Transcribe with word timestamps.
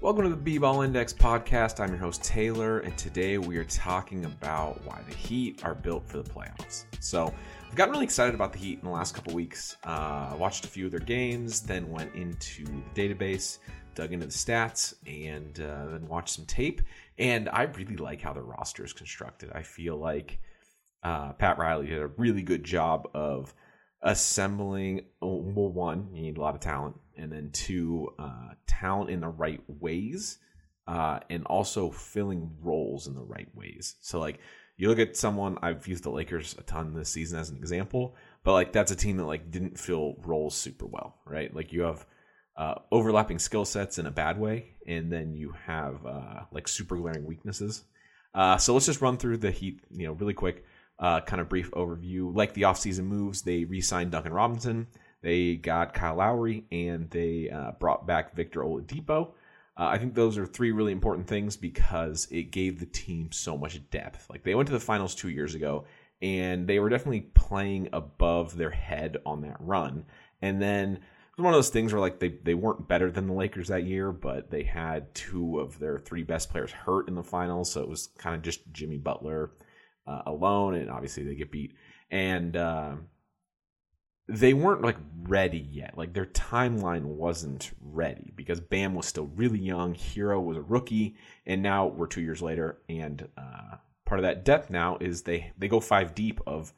Welcome 0.00 0.24
to 0.24 0.28
the 0.28 0.36
B-Ball 0.36 0.82
Index 0.82 1.14
podcast. 1.14 1.80
I'm 1.80 1.88
your 1.88 1.98
host 1.98 2.22
Taylor, 2.22 2.80
and 2.80 2.96
today 2.98 3.38
we 3.38 3.56
are 3.56 3.64
talking 3.64 4.26
about 4.26 4.84
why 4.84 5.00
the 5.08 5.14
Heat 5.14 5.64
are 5.64 5.74
built 5.74 6.06
for 6.06 6.18
the 6.18 6.28
playoffs. 6.28 6.84
So, 7.00 7.32
I've 7.68 7.74
gotten 7.74 7.92
really 7.92 8.04
excited 8.04 8.34
about 8.34 8.52
the 8.52 8.58
Heat 8.58 8.80
in 8.80 8.84
the 8.84 8.90
last 8.90 9.14
couple 9.14 9.32
weeks. 9.32 9.76
Uh, 9.84 10.36
watched 10.38 10.66
a 10.66 10.68
few 10.68 10.84
of 10.86 10.90
their 10.90 11.00
games, 11.00 11.62
then 11.62 11.88
went 11.88 12.14
into 12.14 12.64
the 12.64 12.82
database, 12.94 13.58
dug 13.94 14.12
into 14.12 14.26
the 14.26 14.32
stats, 14.32 14.94
and 15.06 15.60
uh, 15.60 15.86
then 15.92 16.06
watched 16.06 16.34
some 16.34 16.44
tape. 16.44 16.82
And 17.18 17.48
I 17.48 17.62
really 17.62 17.96
like 17.96 18.20
how 18.20 18.34
their 18.34 18.42
roster 18.42 18.84
is 18.84 18.92
constructed. 18.92 19.52
I 19.54 19.62
feel 19.62 19.96
like 19.96 20.38
uh, 21.02 21.32
Pat 21.32 21.56
Riley 21.56 21.86
did 21.86 22.00
a 22.00 22.08
really 22.08 22.42
good 22.42 22.64
job 22.64 23.08
of 23.14 23.54
assembling. 24.04 25.06
Well, 25.20 25.72
one, 25.72 26.10
you 26.12 26.22
need 26.22 26.36
a 26.36 26.40
lot 26.40 26.54
of 26.54 26.60
talent, 26.60 26.96
and 27.16 27.32
then 27.32 27.50
two, 27.52 28.12
uh, 28.18 28.50
talent 28.66 29.10
in 29.10 29.20
the 29.20 29.28
right 29.28 29.62
ways, 29.66 30.38
uh, 30.86 31.20
and 31.30 31.44
also 31.46 31.90
filling 31.90 32.50
roles 32.62 33.08
in 33.08 33.14
the 33.14 33.22
right 33.22 33.48
ways. 33.54 33.96
So, 34.00 34.20
like, 34.20 34.38
you 34.76 34.88
look 34.88 34.98
at 34.98 35.16
someone 35.16 35.58
I've 35.62 35.86
used 35.86 36.04
the 36.04 36.10
Lakers 36.10 36.54
a 36.58 36.62
ton 36.62 36.94
this 36.94 37.08
season 37.08 37.38
as 37.38 37.50
an 37.50 37.56
example, 37.56 38.16
but 38.42 38.52
like 38.52 38.72
that's 38.72 38.90
a 38.90 38.96
team 38.96 39.16
that 39.18 39.24
like 39.24 39.50
didn't 39.50 39.78
fill 39.78 40.16
roles 40.24 40.54
super 40.54 40.86
well, 40.86 41.18
right? 41.26 41.54
Like 41.54 41.72
you 41.72 41.82
have 41.82 42.04
uh, 42.56 42.74
overlapping 42.90 43.38
skill 43.38 43.64
sets 43.64 43.98
in 43.98 44.06
a 44.06 44.10
bad 44.10 44.38
way, 44.38 44.74
and 44.86 45.12
then 45.12 45.34
you 45.34 45.54
have 45.66 46.04
uh, 46.04 46.40
like 46.50 46.66
super 46.66 46.96
glaring 46.96 47.24
weaknesses. 47.24 47.84
Uh, 48.34 48.56
so 48.56 48.74
let's 48.74 48.86
just 48.86 49.00
run 49.00 49.16
through 49.16 49.36
the 49.36 49.50
Heat, 49.50 49.80
you 49.92 50.06
know, 50.06 50.12
really 50.14 50.34
quick, 50.34 50.64
uh, 50.98 51.20
kind 51.20 51.40
of 51.40 51.48
brief 51.48 51.70
overview. 51.72 52.34
Like 52.34 52.54
the 52.54 52.62
offseason 52.62 53.04
moves, 53.04 53.42
they 53.42 53.64
re-signed 53.64 54.12
Duncan 54.12 54.32
Robinson, 54.32 54.86
they 55.22 55.56
got 55.56 55.94
Kyle 55.94 56.16
Lowry, 56.16 56.64
and 56.70 57.10
they 57.10 57.50
uh, 57.50 57.72
brought 57.72 58.06
back 58.06 58.34
Victor 58.34 58.60
Oladipo. 58.60 59.28
Uh, 59.76 59.86
I 59.86 59.98
think 59.98 60.14
those 60.14 60.38
are 60.38 60.46
three 60.46 60.70
really 60.70 60.92
important 60.92 61.26
things 61.26 61.56
because 61.56 62.28
it 62.30 62.52
gave 62.52 62.78
the 62.78 62.86
team 62.86 63.32
so 63.32 63.56
much 63.56 63.80
depth. 63.90 64.28
Like 64.30 64.44
they 64.44 64.54
went 64.54 64.68
to 64.68 64.72
the 64.72 64.80
finals 64.80 65.14
two 65.14 65.30
years 65.30 65.54
ago, 65.54 65.86
and 66.22 66.66
they 66.66 66.78
were 66.78 66.88
definitely 66.88 67.22
playing 67.34 67.88
above 67.92 68.56
their 68.56 68.70
head 68.70 69.16
on 69.26 69.42
that 69.42 69.56
run. 69.58 70.04
And 70.42 70.62
then 70.62 70.92
it 70.92 71.38
was 71.38 71.44
one 71.44 71.54
of 71.54 71.58
those 71.58 71.70
things 71.70 71.92
where 71.92 72.00
like 72.00 72.20
they, 72.20 72.36
they 72.44 72.54
weren't 72.54 72.86
better 72.86 73.10
than 73.10 73.26
the 73.26 73.32
Lakers 73.32 73.68
that 73.68 73.84
year, 73.84 74.12
but 74.12 74.50
they 74.50 74.62
had 74.62 75.12
two 75.14 75.58
of 75.58 75.78
their 75.80 75.98
three 75.98 76.22
best 76.22 76.50
players 76.50 76.70
hurt 76.70 77.08
in 77.08 77.14
the 77.16 77.24
finals, 77.24 77.72
so 77.72 77.82
it 77.82 77.88
was 77.88 78.10
kind 78.18 78.36
of 78.36 78.42
just 78.42 78.60
Jimmy 78.72 78.98
Butler 78.98 79.50
uh, 80.06 80.22
alone, 80.26 80.74
and 80.74 80.90
obviously 80.90 81.24
they 81.24 81.34
get 81.34 81.50
beat. 81.50 81.74
And 82.10 82.56
uh, 82.56 82.96
they 84.28 84.54
weren't 84.54 84.82
like 84.82 84.96
ready 85.22 85.58
yet. 85.70 85.96
Like 85.98 86.14
their 86.14 86.26
timeline 86.26 87.04
wasn't 87.04 87.72
ready 87.80 88.32
because 88.34 88.60
Bam 88.60 88.94
was 88.94 89.06
still 89.06 89.26
really 89.34 89.58
young, 89.58 89.94
Herro 89.94 90.42
was 90.42 90.56
a 90.56 90.62
rookie, 90.62 91.16
and 91.46 91.62
now 91.62 91.86
we're 91.86 92.06
two 92.06 92.22
years 92.22 92.40
later, 92.40 92.78
and 92.88 93.28
uh, 93.36 93.76
part 94.06 94.20
of 94.20 94.24
that 94.24 94.44
depth 94.44 94.70
now 94.70 94.96
is 95.00 95.22
they 95.22 95.52
they 95.58 95.68
go 95.68 95.80
five 95.80 96.14
deep 96.14 96.40
of 96.46 96.72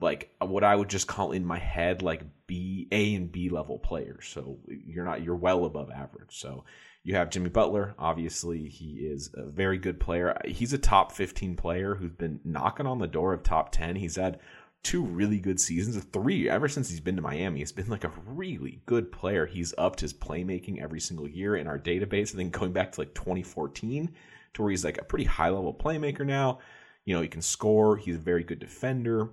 like 0.00 0.30
what 0.40 0.64
I 0.64 0.76
would 0.76 0.88
just 0.88 1.06
call 1.06 1.32
in 1.32 1.44
my 1.44 1.58
head 1.58 2.02
like 2.02 2.22
B 2.46 2.86
A 2.92 3.14
and 3.14 3.32
B 3.32 3.48
level 3.48 3.78
players. 3.78 4.26
So 4.26 4.58
you're 4.68 5.04
not 5.04 5.22
you're 5.22 5.36
well 5.36 5.64
above 5.64 5.90
average. 5.90 6.38
So 6.38 6.64
you 7.06 7.14
have 7.14 7.30
Jimmy 7.30 7.50
Butler. 7.50 7.94
Obviously, 8.00 8.68
he 8.68 9.06
is 9.06 9.30
a 9.34 9.44
very 9.44 9.78
good 9.78 10.00
player. 10.00 10.36
He's 10.44 10.72
a 10.72 10.78
top 10.78 11.12
15 11.12 11.54
player 11.54 11.94
who's 11.94 12.10
been 12.10 12.40
knocking 12.42 12.84
on 12.84 12.98
the 12.98 13.06
door 13.06 13.32
of 13.32 13.44
top 13.44 13.70
10. 13.70 13.94
He's 13.94 14.16
had 14.16 14.40
two 14.82 15.04
really 15.04 15.38
good 15.38 15.60
seasons, 15.60 16.02
three 16.12 16.50
ever 16.50 16.66
since 16.66 16.90
he's 16.90 16.98
been 16.98 17.14
to 17.14 17.22
Miami. 17.22 17.60
He's 17.60 17.70
been 17.70 17.88
like 17.88 18.02
a 18.02 18.10
really 18.26 18.80
good 18.86 19.12
player. 19.12 19.46
He's 19.46 19.72
upped 19.78 20.00
his 20.00 20.12
playmaking 20.12 20.82
every 20.82 20.98
single 20.98 21.28
year 21.28 21.54
in 21.54 21.68
our 21.68 21.78
database. 21.78 22.32
And 22.32 22.40
then 22.40 22.50
going 22.50 22.72
back 22.72 22.90
to 22.92 23.02
like 23.02 23.14
2014 23.14 24.10
to 24.54 24.62
where 24.62 24.72
he's 24.72 24.84
like 24.84 24.98
a 24.98 25.04
pretty 25.04 25.26
high 25.26 25.50
level 25.50 25.72
playmaker 25.72 26.26
now. 26.26 26.58
You 27.04 27.14
know, 27.14 27.22
he 27.22 27.28
can 27.28 27.40
score. 27.40 27.96
He's 27.96 28.16
a 28.16 28.18
very 28.18 28.42
good 28.42 28.58
defender 28.58 29.28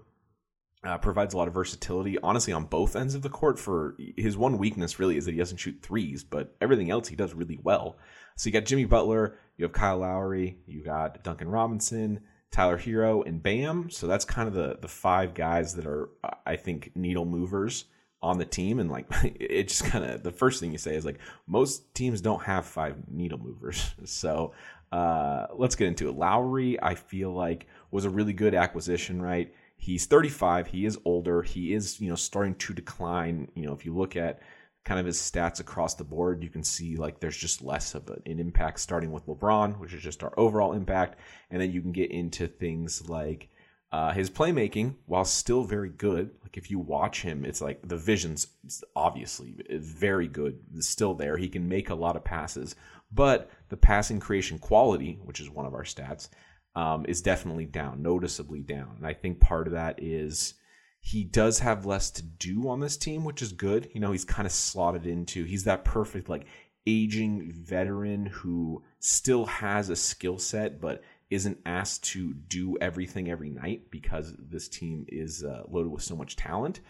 uh, 0.84 0.98
provides 0.98 1.34
a 1.34 1.38
lot 1.38 1.48
of 1.48 1.54
versatility, 1.54 2.18
honestly, 2.20 2.52
on 2.54 2.66
both 2.66 2.96
ends 2.96 3.16
of 3.16 3.22
the 3.22 3.30
court. 3.30 3.58
For 3.58 3.96
his 4.18 4.38
one 4.38 4.58
weakness, 4.58 5.00
really, 5.00 5.18
is 5.18 5.26
that 5.26 5.32
he 5.32 5.38
doesn't 5.38 5.58
shoot 5.58 5.80
threes, 5.82 6.24
but 6.24 6.56
everything 6.62 6.92
else 6.92 7.08
he 7.08 7.16
does 7.16 7.34
really 7.34 7.60
well. 7.64 7.98
So 8.36 8.48
you 8.48 8.54
got 8.54 8.66
Jimmy 8.66 8.86
Butler, 8.86 9.38
you 9.58 9.64
have 9.64 9.74
Kyle 9.74 10.00
Lowry, 10.00 10.58
you 10.66 10.84
got 10.84 11.24
Duncan 11.24 11.48
Robinson, 11.48 12.22
Tyler 12.52 12.78
Herro, 12.78 13.26
and 13.26 13.42
Bam. 13.42 13.90
So 13.90 14.08
that's 14.08 14.26
kind 14.26 14.48
of 14.48 14.54
the 14.54 14.78
the 14.82 14.88
five 14.88 15.34
guys 15.34 15.76
that 15.76 15.86
are, 15.86 16.10
I 16.46 16.56
think, 16.56 16.92
needle 16.96 17.26
movers 17.26 17.86
on 18.22 18.38
the 18.38 18.46
team. 18.46 18.80
And 18.80 18.90
like, 18.90 19.08
it 19.24 19.68
just 19.68 19.86
kind 19.86 20.04
of 20.04 20.24
the 20.24 20.32
first 20.32 20.60
thing 20.60 20.72
you 20.72 20.78
say 20.78 20.96
is 20.96 21.06
like, 21.06 21.20
most 21.48 21.94
teams 21.94 22.22
don't 22.22 22.44
have 22.44 22.66
five 22.66 22.96
needle 23.10 23.40
movers. 23.40 23.94
So 24.06 24.54
uh, 24.92 25.48
let's 25.56 25.76
get 25.76 25.88
into 25.88 26.08
it. 26.08 26.16
Lowry, 26.16 26.82
I 26.82 26.94
feel 26.94 27.34
like 27.34 27.68
was 27.90 28.06
a 28.06 28.10
really 28.12 28.34
good 28.34 28.54
acquisition, 28.54 29.20
right? 29.20 29.52
He's 29.84 30.06
35. 30.06 30.68
He 30.68 30.86
is 30.86 30.98
older. 31.04 31.42
He 31.42 31.74
is, 31.74 32.00
you 32.00 32.08
know, 32.08 32.16
starting 32.16 32.56
to 32.56 32.74
decline. 32.74 33.52
You 33.54 33.66
know, 33.66 33.74
if 33.74 33.86
you 33.86 33.94
look 33.94 34.16
at 34.16 34.40
kind 34.86 34.98
of 34.98 35.06
his 35.06 35.18
stats 35.18 35.60
across 35.60 35.96
the 35.96 36.06
board, 36.06 36.42
you 36.42 36.50
can 36.50 36.64
see 36.64 36.96
like 36.96 37.20
there's 37.20 37.36
just 37.36 37.62
less 37.62 37.94
of 37.94 38.08
an 38.08 38.40
impact 38.40 38.80
starting 38.80 39.12
with 39.12 39.26
LeBron, 39.26 39.78
which 39.80 39.94
is 39.94 40.02
just 40.02 40.24
our 40.24 40.34
overall 40.38 40.72
impact. 40.72 41.20
And 41.52 41.62
then 41.62 41.74
you 41.74 41.82
can 41.82 41.92
get 41.92 42.12
into 42.12 42.48
things 42.48 43.10
like 43.10 43.50
uh, 43.92 44.14
his 44.14 44.30
playmaking, 44.30 44.96
while 45.06 45.26
still 45.26 45.66
very 45.66 45.90
good. 45.90 46.32
Like 46.44 46.56
if 46.56 46.72
you 46.72 46.80
watch 46.80 47.22
him, 47.22 47.44
it's 47.44 47.62
like 47.62 47.86
the 47.86 47.98
vision's 47.98 48.48
obviously 48.96 49.58
very 49.70 50.30
good, 50.30 50.62
it's 50.74 50.88
still 50.88 51.14
there. 51.14 51.36
He 51.36 51.50
can 51.50 51.68
make 51.68 51.90
a 51.90 51.96
lot 51.96 52.16
of 52.16 52.24
passes, 52.24 52.78
but 53.12 53.52
the 53.68 53.76
passing 53.76 54.22
creation 54.22 54.60
quality, 54.60 55.20
which 55.26 55.42
is 55.42 55.50
one 55.50 55.66
of 55.66 55.74
our 55.74 55.84
stats, 55.84 56.30
um, 56.76 57.06
is 57.08 57.22
definitely 57.22 57.66
down, 57.66 58.02
noticeably 58.02 58.62
down. 58.62 58.96
And 58.98 59.08
I 59.08 59.14
think 59.14 59.40
part 59.40 59.68
of 59.68 59.74
that 59.74 60.02
is 60.02 60.56
he 61.00 61.24
does 61.24 61.60
have 61.60 61.86
less 61.86 62.10
to 62.12 62.24
do 62.24 62.70
on 62.70 62.80
this 62.80 62.98
team, 62.98 63.26
which 63.26 63.42
is 63.42 63.52
good. 63.52 63.90
You 63.94 64.00
know, 64.00 64.12
he's 64.12 64.26
kind 64.26 64.46
of 64.46 64.52
slotted 64.52 65.06
into, 65.06 65.44
he's 65.44 65.66
that 65.66 65.86
perfect, 65.86 66.30
like, 66.30 66.46
aging 66.86 67.52
veteran 67.52 68.26
who 68.26 68.84
still 69.00 69.46
has 69.46 69.90
a 69.90 69.96
skill 69.96 70.38
set, 70.38 70.82
but 70.82 71.02
isn't 71.30 71.58
asked 71.66 72.04
to 72.04 72.34
do 72.34 72.78
everything 72.82 73.30
every 73.30 73.50
night 73.50 73.90
because 73.90 74.34
this 74.38 74.68
team 74.68 75.06
is 75.08 75.44
uh, 75.44 75.64
loaded 75.70 75.92
with 75.92 76.04
so 76.04 76.16
much 76.16 76.36
talent. 76.36 76.82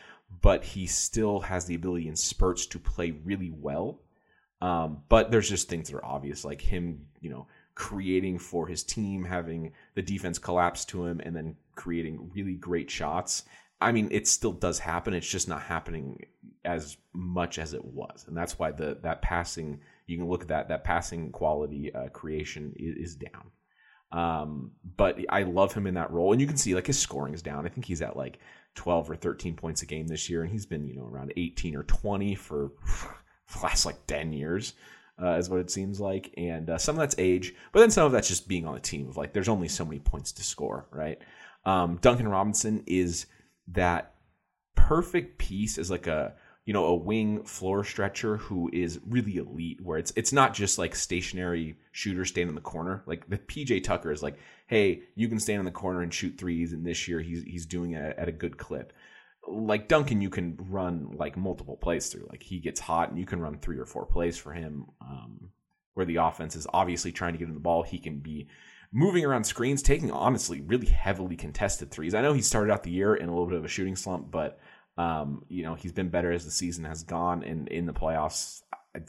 But 0.41 0.63
he 0.63 0.87
still 0.87 1.39
has 1.41 1.65
the 1.65 1.75
ability 1.75 2.07
in 2.07 2.15
spurts 2.15 2.65
to 2.67 2.79
play 2.79 3.11
really 3.11 3.51
well. 3.51 4.01
Um, 4.61 5.03
but 5.09 5.29
there's 5.29 5.49
just 5.49 5.69
things 5.69 5.89
that 5.89 5.97
are 5.97 6.05
obvious, 6.05 6.43
like 6.43 6.61
him, 6.61 7.05
you 7.19 7.29
know, 7.29 7.47
creating 7.75 8.39
for 8.39 8.67
his 8.67 8.83
team, 8.83 9.23
having 9.23 9.71
the 9.95 10.01
defense 10.01 10.37
collapse 10.37 10.85
to 10.85 11.05
him, 11.05 11.19
and 11.23 11.35
then 11.35 11.55
creating 11.75 12.31
really 12.33 12.55
great 12.55 12.89
shots. 12.89 13.43
I 13.81 13.91
mean, 13.91 14.07
it 14.11 14.27
still 14.27 14.53
does 14.53 14.79
happen. 14.79 15.13
It's 15.13 15.29
just 15.29 15.49
not 15.49 15.61
happening 15.61 16.25
as 16.63 16.97
much 17.13 17.59
as 17.59 17.73
it 17.73 17.83
was, 17.83 18.25
and 18.27 18.37
that's 18.37 18.57
why 18.57 18.71
the 18.71 18.97
that 19.03 19.21
passing. 19.21 19.79
You 20.05 20.17
can 20.17 20.27
look 20.27 20.43
at 20.43 20.47
that 20.49 20.69
that 20.69 20.83
passing 20.83 21.31
quality 21.31 21.93
uh, 21.93 22.09
creation 22.09 22.73
is, 22.75 23.11
is 23.11 23.15
down. 23.15 23.51
Um, 24.11 24.71
but 24.95 25.17
I 25.29 25.43
love 25.43 25.73
him 25.73 25.87
in 25.87 25.95
that 25.95 26.11
role, 26.11 26.31
and 26.31 26.39
you 26.41 26.47
can 26.47 26.57
see 26.57 26.75
like 26.75 26.87
his 26.87 26.99
scoring 26.99 27.33
is 27.33 27.41
down. 27.41 27.65
I 27.65 27.69
think 27.69 27.85
he's 27.85 28.01
at 28.01 28.15
like 28.15 28.39
12 28.75 29.09
or 29.09 29.15
13 29.15 29.55
points 29.55 29.81
a 29.81 29.85
game 29.85 30.07
this 30.07 30.29
year, 30.29 30.43
and 30.43 30.51
he's 30.51 30.65
been 30.65 30.87
you 30.87 30.95
know 30.95 31.07
around 31.07 31.33
18 31.35 31.75
or 31.75 31.83
20 31.83 32.35
for 32.35 32.71
the 33.53 33.59
last 33.63 33.85
like 33.85 34.05
10 34.07 34.31
years 34.31 34.73
uh, 35.21 35.35
is 35.37 35.49
what 35.49 35.59
it 35.59 35.71
seems 35.71 35.99
like. 35.99 36.33
And 36.37 36.69
uh, 36.69 36.77
some 36.77 36.95
of 36.95 36.99
that's 36.99 37.15
age, 37.17 37.53
but 37.71 37.79
then 37.79 37.91
some 37.91 38.05
of 38.05 38.11
that's 38.11 38.27
just 38.27 38.47
being 38.47 38.65
on 38.65 38.73
the 38.73 38.79
team 38.79 39.07
of 39.07 39.17
like, 39.17 39.33
there's 39.33 39.49
only 39.49 39.67
so 39.67 39.85
many 39.85 39.99
points 39.99 40.31
to 40.33 40.43
score, 40.43 40.87
right? 40.91 41.19
Um, 41.65 41.97
Duncan 42.01 42.27
Robinson 42.27 42.83
is 42.87 43.25
that 43.69 44.13
perfect 44.75 45.37
piece 45.37 45.77
as 45.77 45.89
like 45.89 46.07
a, 46.07 46.33
you 46.65 46.73
know, 46.73 46.85
a 46.85 46.95
wing 46.95 47.43
floor 47.43 47.83
stretcher 47.83 48.37
who 48.37 48.69
is 48.71 48.99
really 49.05 49.35
elite, 49.35 49.81
where 49.81 49.97
it's 49.97 50.13
it's 50.15 50.31
not 50.31 50.53
just 50.53 50.77
like 50.77 50.95
stationary 50.95 51.75
shooter 51.91 52.23
stand 52.23 52.49
in 52.49 52.55
the 52.55 52.61
corner. 52.61 53.03
Like 53.05 53.29
the 53.29 53.37
PJ 53.37 53.83
Tucker 53.83 54.11
is 54.11 54.23
like, 54.23 54.37
hey, 54.67 55.01
you 55.15 55.27
can 55.27 55.39
stand 55.39 55.59
in 55.59 55.65
the 55.65 55.71
corner 55.71 56.01
and 56.01 56.13
shoot 56.13 56.37
threes, 56.37 56.71
and 56.71 56.85
this 56.85 57.05
year 57.07 57.19
he's 57.19 57.43
he's 57.43 57.65
doing 57.65 57.91
it 57.91 58.17
at 58.17 58.29
a 58.29 58.31
good 58.31 58.57
clip 58.57 58.93
like 59.47 59.87
Duncan, 59.87 60.21
you 60.21 60.29
can 60.29 60.57
run 60.57 61.11
like 61.17 61.37
multiple 61.37 61.77
plays 61.77 62.07
through. 62.07 62.27
Like 62.29 62.43
he 62.43 62.59
gets 62.59 62.79
hot, 62.79 63.09
and 63.09 63.19
you 63.19 63.25
can 63.25 63.41
run 63.41 63.57
three 63.57 63.77
or 63.77 63.85
four 63.85 64.05
plays 64.05 64.37
for 64.37 64.53
him. 64.53 64.85
Um, 65.01 65.49
where 65.93 66.05
the 66.05 66.15
offense 66.15 66.55
is 66.55 66.67
obviously 66.73 67.11
trying 67.11 67.33
to 67.33 67.39
get 67.39 67.47
him 67.47 67.53
the 67.53 67.59
ball, 67.59 67.83
he 67.83 67.99
can 67.99 68.19
be 68.19 68.47
moving 68.91 69.25
around 69.25 69.43
screens, 69.43 69.81
taking 69.81 70.11
honestly 70.11 70.61
really 70.61 70.87
heavily 70.87 71.35
contested 71.35 71.91
threes. 71.91 72.13
I 72.13 72.21
know 72.21 72.33
he 72.33 72.41
started 72.41 72.71
out 72.71 72.83
the 72.83 72.91
year 72.91 73.15
in 73.15 73.27
a 73.27 73.31
little 73.31 73.47
bit 73.47 73.57
of 73.57 73.65
a 73.65 73.69
shooting 73.69 73.95
slump, 73.95 74.31
but 74.31 74.59
um, 74.97 75.43
you 75.49 75.63
know 75.63 75.73
he's 75.75 75.91
been 75.91 76.09
better 76.09 76.31
as 76.31 76.45
the 76.45 76.51
season 76.51 76.85
has 76.85 77.03
gone. 77.03 77.43
And 77.43 77.67
in 77.67 77.85
the 77.85 77.93
playoffs, 77.93 78.61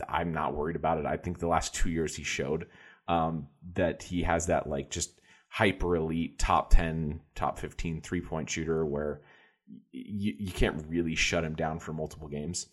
I, 0.08 0.20
am 0.20 0.32
not 0.32 0.54
worried 0.54 0.76
about 0.76 0.98
it. 0.98 1.06
I 1.06 1.16
think 1.16 1.38
the 1.38 1.48
last 1.48 1.74
two 1.74 1.90
years 1.90 2.16
he 2.16 2.22
showed 2.24 2.66
um, 3.08 3.48
that 3.74 4.02
he 4.02 4.22
has 4.22 4.46
that 4.46 4.66
like 4.66 4.90
just 4.90 5.20
hyper 5.48 5.96
elite 5.96 6.38
top 6.38 6.70
10, 6.70 7.20
top 7.34 7.58
15 7.58 8.00
three 8.00 8.20
point 8.20 8.48
shooter 8.48 8.84
where 8.84 9.20
you, 9.92 10.34
you 10.38 10.52
can't 10.52 10.84
really 10.88 11.14
shut 11.14 11.44
him 11.44 11.54
down 11.54 11.78
for 11.78 11.92
multiple 11.92 12.28
games. 12.28 12.66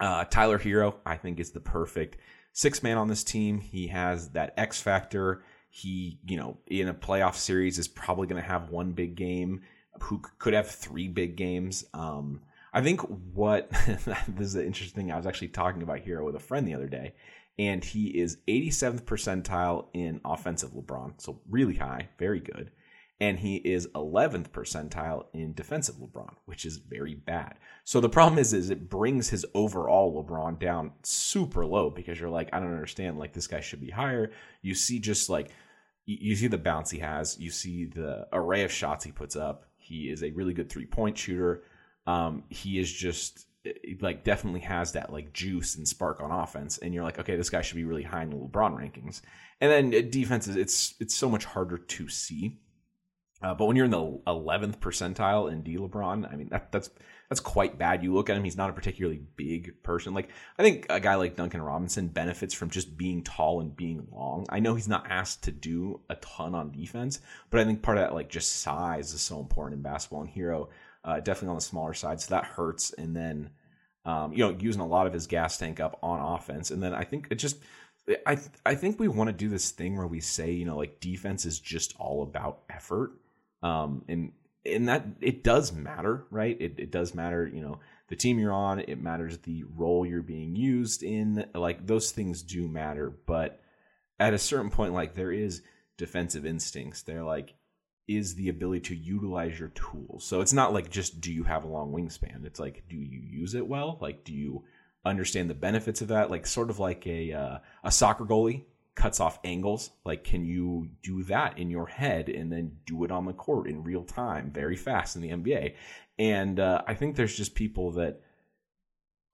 Uh, 0.00 0.24
Tyler 0.24 0.58
Herro, 0.58 0.96
I 1.06 1.16
think, 1.16 1.40
is 1.40 1.52
the 1.52 1.60
perfect 1.60 2.18
six 2.52 2.82
man 2.82 2.98
on 2.98 3.08
this 3.08 3.24
team. 3.24 3.60
He 3.60 3.88
has 3.88 4.30
that 4.30 4.54
X 4.56 4.80
factor. 4.80 5.44
He, 5.70 6.18
you 6.26 6.36
know, 6.36 6.58
in 6.66 6.88
a 6.88 6.94
playoff 6.94 7.34
series 7.34 7.78
is 7.78 7.88
probably 7.88 8.26
going 8.26 8.40
to 8.40 8.48
have 8.48 8.70
one 8.70 8.92
big 8.92 9.16
game. 9.16 9.62
Who 10.02 10.20
could 10.38 10.54
have 10.54 10.68
three 10.68 11.08
big 11.08 11.36
games? 11.36 11.84
Um, 11.94 12.42
I 12.72 12.82
think 12.82 13.00
what 13.00 13.70
this 14.28 14.48
is 14.48 14.56
interesting. 14.56 15.06
Thing. 15.06 15.12
I 15.12 15.16
was 15.16 15.26
actually 15.26 15.48
talking 15.48 15.82
about 15.82 16.04
Herro 16.04 16.24
with 16.24 16.36
a 16.36 16.40
friend 16.40 16.66
the 16.66 16.74
other 16.74 16.88
day, 16.88 17.14
and 17.58 17.84
he 17.84 18.08
is 18.08 18.38
87th 18.48 19.04
percentile 19.04 19.86
in 19.94 20.20
offensive 20.24 20.70
LeBron, 20.70 21.14
so 21.18 21.40
really 21.48 21.76
high, 21.76 22.08
very 22.18 22.40
good 22.40 22.70
and 23.20 23.38
he 23.38 23.56
is 23.56 23.86
11th 23.94 24.50
percentile 24.50 25.26
in 25.32 25.54
defensive 25.54 25.96
LeBron, 25.96 26.34
which 26.46 26.66
is 26.66 26.78
very 26.78 27.14
bad. 27.14 27.54
So 27.84 28.00
the 28.00 28.08
problem 28.08 28.38
is, 28.38 28.52
is 28.52 28.70
it 28.70 28.90
brings 28.90 29.30
his 29.30 29.46
overall 29.54 30.22
LeBron 30.22 30.58
down 30.58 30.92
super 31.02 31.64
low 31.64 31.90
because 31.90 32.18
you're 32.18 32.30
like, 32.30 32.50
I 32.52 32.58
don't 32.58 32.72
understand. 32.72 33.18
Like 33.18 33.32
this 33.32 33.46
guy 33.46 33.60
should 33.60 33.80
be 33.80 33.90
higher. 33.90 34.32
You 34.62 34.74
see, 34.74 34.98
just 34.98 35.30
like 35.30 35.50
you 36.06 36.34
see 36.34 36.48
the 36.48 36.58
bounce 36.58 36.90
he 36.90 36.98
has, 36.98 37.38
you 37.38 37.50
see 37.50 37.86
the 37.86 38.26
array 38.32 38.62
of 38.62 38.72
shots 38.72 39.04
he 39.04 39.12
puts 39.12 39.36
up. 39.36 39.64
He 39.76 40.10
is 40.10 40.22
a 40.22 40.32
really 40.32 40.52
good 40.52 40.68
three 40.68 40.86
point 40.86 41.16
shooter. 41.16 41.62
Um, 42.06 42.44
he 42.50 42.78
is 42.78 42.92
just 42.92 43.46
like 44.00 44.24
definitely 44.24 44.60
has 44.60 44.92
that 44.92 45.12
like 45.12 45.32
juice 45.32 45.76
and 45.76 45.88
spark 45.88 46.20
on 46.20 46.30
offense 46.30 46.76
and 46.78 46.92
you're 46.92 47.02
like 47.02 47.18
okay 47.18 47.34
this 47.34 47.48
guy 47.48 47.62
should 47.62 47.76
be 47.76 47.84
really 47.84 48.02
high 48.02 48.22
in 48.22 48.28
the 48.28 48.36
lebron 48.36 48.76
rankings 48.76 49.22
and 49.62 49.70
then 49.72 49.86
uh, 49.94 50.06
defenses 50.10 50.54
it's 50.54 50.94
it's 51.00 51.14
so 51.14 51.30
much 51.30 51.46
harder 51.46 51.78
to 51.78 52.06
see 52.06 52.58
uh, 53.42 53.54
but 53.54 53.66
when 53.66 53.76
you're 53.76 53.84
in 53.84 53.90
the 53.90 54.20
11th 54.26 54.78
percentile 54.78 55.52
in 55.52 55.62
D 55.62 55.76
LeBron, 55.76 56.32
I 56.32 56.36
mean 56.36 56.48
that, 56.50 56.72
that's 56.72 56.90
that's 57.28 57.40
quite 57.40 57.78
bad. 57.78 58.02
You 58.02 58.14
look 58.14 58.30
at 58.30 58.36
him; 58.36 58.44
he's 58.44 58.56
not 58.56 58.70
a 58.70 58.72
particularly 58.72 59.22
big 59.36 59.82
person. 59.82 60.14
Like 60.14 60.30
I 60.58 60.62
think 60.62 60.86
a 60.88 61.00
guy 61.00 61.16
like 61.16 61.36
Duncan 61.36 61.60
Robinson 61.60 62.08
benefits 62.08 62.54
from 62.54 62.70
just 62.70 62.96
being 62.96 63.22
tall 63.22 63.60
and 63.60 63.74
being 63.74 64.06
long. 64.12 64.46
I 64.48 64.60
know 64.60 64.74
he's 64.74 64.88
not 64.88 65.10
asked 65.10 65.44
to 65.44 65.50
do 65.50 66.00
a 66.08 66.14
ton 66.16 66.54
on 66.54 66.70
defense, 66.70 67.20
but 67.50 67.60
I 67.60 67.64
think 67.64 67.82
part 67.82 67.98
of 67.98 68.04
that 68.04 68.14
like 68.14 68.28
just 68.28 68.60
size 68.60 69.12
is 69.12 69.20
so 69.20 69.40
important 69.40 69.78
in 69.78 69.82
basketball. 69.82 70.22
And 70.22 70.30
Herro 70.30 70.68
uh, 71.04 71.20
definitely 71.20 71.48
on 71.50 71.56
the 71.56 71.62
smaller 71.62 71.94
side, 71.94 72.20
so 72.20 72.34
that 72.34 72.44
hurts. 72.44 72.92
And 72.92 73.16
then 73.16 73.50
um, 74.04 74.32
you 74.32 74.38
know 74.38 74.56
using 74.58 74.80
a 74.80 74.86
lot 74.86 75.06
of 75.06 75.12
his 75.12 75.26
gas 75.26 75.58
tank 75.58 75.80
up 75.80 75.98
on 76.02 76.34
offense, 76.34 76.70
and 76.70 76.82
then 76.82 76.94
I 76.94 77.04
think 77.04 77.28
it 77.30 77.36
just 77.36 77.58
I 78.26 78.38
I 78.64 78.74
think 78.74 79.00
we 79.00 79.08
want 79.08 79.28
to 79.28 79.32
do 79.32 79.48
this 79.48 79.70
thing 79.70 79.96
where 79.96 80.06
we 80.06 80.20
say 80.20 80.52
you 80.52 80.66
know 80.66 80.76
like 80.76 81.00
defense 81.00 81.46
is 81.46 81.58
just 81.58 81.94
all 81.98 82.22
about 82.22 82.60
effort 82.70 83.12
um, 83.64 84.04
and 84.08 84.32
and 84.66 84.88
that 84.88 85.06
it 85.20 85.42
does 85.42 85.72
matter, 85.72 86.26
right? 86.30 86.56
It, 86.60 86.74
it 86.78 86.90
does 86.90 87.14
matter, 87.14 87.46
you 87.46 87.60
know, 87.60 87.80
the 88.08 88.16
team 88.16 88.38
you're 88.38 88.52
on. 88.52 88.78
It 88.78 89.02
matters 89.02 89.38
the 89.38 89.64
role 89.74 90.06
you're 90.06 90.22
being 90.22 90.54
used 90.54 91.02
in. 91.02 91.46
Like 91.54 91.86
those 91.86 92.12
things 92.12 92.42
do 92.42 92.68
matter, 92.68 93.12
but 93.26 93.60
at 94.20 94.34
a 94.34 94.38
certain 94.38 94.70
point, 94.70 94.94
like 94.94 95.14
there 95.14 95.32
is 95.32 95.62
defensive 95.96 96.46
instincts. 96.46 97.02
They're 97.02 97.24
like 97.24 97.54
is 98.06 98.34
the 98.34 98.50
ability 98.50 98.80
to 98.80 98.94
utilize 98.94 99.58
your 99.58 99.70
tools. 99.70 100.24
So 100.24 100.42
it's 100.42 100.52
not 100.52 100.74
like 100.74 100.90
just 100.90 101.22
do 101.22 101.32
you 101.32 101.44
have 101.44 101.64
a 101.64 101.68
long 101.68 101.90
wingspan. 101.90 102.44
It's 102.44 102.60
like 102.60 102.84
do 102.88 102.96
you 102.96 103.20
use 103.20 103.54
it 103.54 103.66
well? 103.66 103.98
Like 104.00 104.24
do 104.24 104.34
you 104.34 104.64
understand 105.06 105.48
the 105.48 105.54
benefits 105.54 106.02
of 106.02 106.08
that? 106.08 106.30
Like 106.30 106.46
sort 106.46 106.68
of 106.68 106.78
like 106.78 107.06
a 107.06 107.32
uh, 107.32 107.58
a 107.82 107.90
soccer 107.90 108.24
goalie 108.24 108.64
cuts 108.94 109.20
off 109.20 109.38
angles. 109.44 109.90
Like, 110.04 110.24
can 110.24 110.44
you 110.44 110.88
do 111.02 111.22
that 111.24 111.58
in 111.58 111.70
your 111.70 111.86
head 111.86 112.28
and 112.28 112.50
then 112.50 112.76
do 112.86 113.04
it 113.04 113.10
on 113.10 113.26
the 113.26 113.32
court 113.32 113.68
in 113.68 113.82
real 113.82 114.04
time, 114.04 114.50
very 114.50 114.76
fast 114.76 115.16
in 115.16 115.22
the 115.22 115.30
NBA? 115.30 115.74
And 116.18 116.60
uh, 116.60 116.82
I 116.86 116.94
think 116.94 117.16
there's 117.16 117.36
just 117.36 117.54
people 117.54 117.92
that 117.92 118.20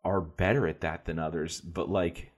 are 0.02 0.20
better 0.20 0.66
at 0.66 0.80
that 0.80 1.04
than 1.04 1.18
others, 1.18 1.60
but 1.60 1.90
like, 1.90 2.32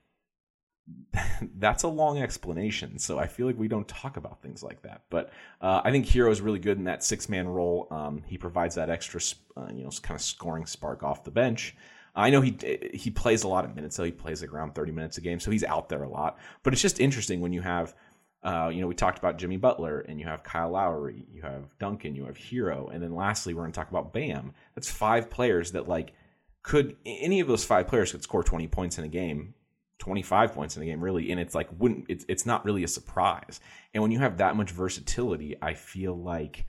that's 1.55 1.83
a 1.83 1.87
long 1.87 2.21
explanation. 2.21 2.99
So 2.99 3.17
I 3.17 3.27
feel 3.27 3.47
like 3.47 3.57
we 3.57 3.69
don't 3.69 3.87
talk 3.87 4.17
about 4.17 4.41
things 4.41 4.61
like 4.61 4.81
that. 4.81 5.03
But 5.09 5.31
uh, 5.61 5.81
I 5.83 5.91
think 5.91 6.05
Herro 6.05 6.31
is 6.31 6.41
really 6.41 6.59
good 6.59 6.77
in 6.77 6.83
that 6.85 7.03
six 7.03 7.29
man 7.29 7.47
role. 7.47 7.87
Um, 7.89 8.21
he 8.25 8.37
provides 8.37 8.75
that 8.75 8.89
extra, 8.89 9.21
uh, 9.55 9.69
you 9.73 9.83
know, 9.83 9.91
kind 10.01 10.17
of 10.17 10.21
scoring 10.21 10.65
spark 10.65 11.03
off 11.03 11.23
the 11.23 11.31
bench. 11.31 11.75
I 12.15 12.29
know 12.29 12.41
he 12.41 12.57
he 12.93 13.09
plays 13.09 13.43
a 13.43 13.47
lot 13.47 13.65
of 13.65 13.75
minutes, 13.75 13.95
so 13.95 14.03
he 14.03 14.11
plays 14.11 14.41
like 14.41 14.53
around 14.53 14.75
30 14.75 14.91
minutes 14.91 15.17
a 15.17 15.21
game, 15.21 15.39
so 15.39 15.51
he's 15.51 15.63
out 15.63 15.89
there 15.89 16.03
a 16.03 16.09
lot. 16.09 16.37
But 16.61 16.73
it's 16.73 16.81
just 16.81 16.99
interesting 16.99 17.41
when 17.41 17.53
you 17.53 17.61
have, 17.61 17.95
uh, 18.43 18.69
you 18.71 18.81
know, 18.81 18.87
we 18.87 18.93
talked 18.93 19.17
about 19.17 19.37
Jimmy 19.37 19.57
Butler, 19.57 20.01
and 20.01 20.19
you 20.19 20.27
have 20.27 20.43
Kyle 20.43 20.69
Lowry, 20.69 21.25
you 21.31 21.41
have 21.41 21.77
Duncan, 21.79 22.15
you 22.15 22.25
have 22.25 22.37
Herro, 22.37 22.93
and 22.93 23.01
then 23.01 23.15
lastly 23.15 23.53
we're 23.53 23.63
going 23.63 23.71
to 23.71 23.79
talk 23.79 23.89
about 23.89 24.13
Bam. 24.13 24.53
That's 24.75 24.91
five 24.91 25.29
players 25.29 25.71
that 25.71 25.87
like 25.87 26.13
could 26.61 26.95
any 27.05 27.39
of 27.39 27.47
those 27.47 27.65
five 27.65 27.87
players 27.87 28.11
could 28.11 28.23
score 28.23 28.43
20 28.43 28.67
points 28.67 28.97
in 28.97 29.03
a 29.03 29.09
game 29.09 29.53
25 29.99 30.53
points 30.53 30.75
in 30.75 30.83
a 30.83 30.85
game 30.85 31.01
really 31.01 31.31
and 31.31 31.39
it's 31.39 31.53
like 31.53 31.69
wouldn't 31.77 32.05
it's 32.09 32.25
it's 32.27 32.45
not 32.45 32.65
really 32.65 32.83
a 32.83 32.87
surprise 32.87 33.59
and 33.93 34.01
when 34.01 34.11
you 34.11 34.19
have 34.19 34.37
that 34.37 34.55
much 34.55 34.71
versatility 34.71 35.55
i 35.61 35.73
feel 35.73 36.17
like 36.17 36.65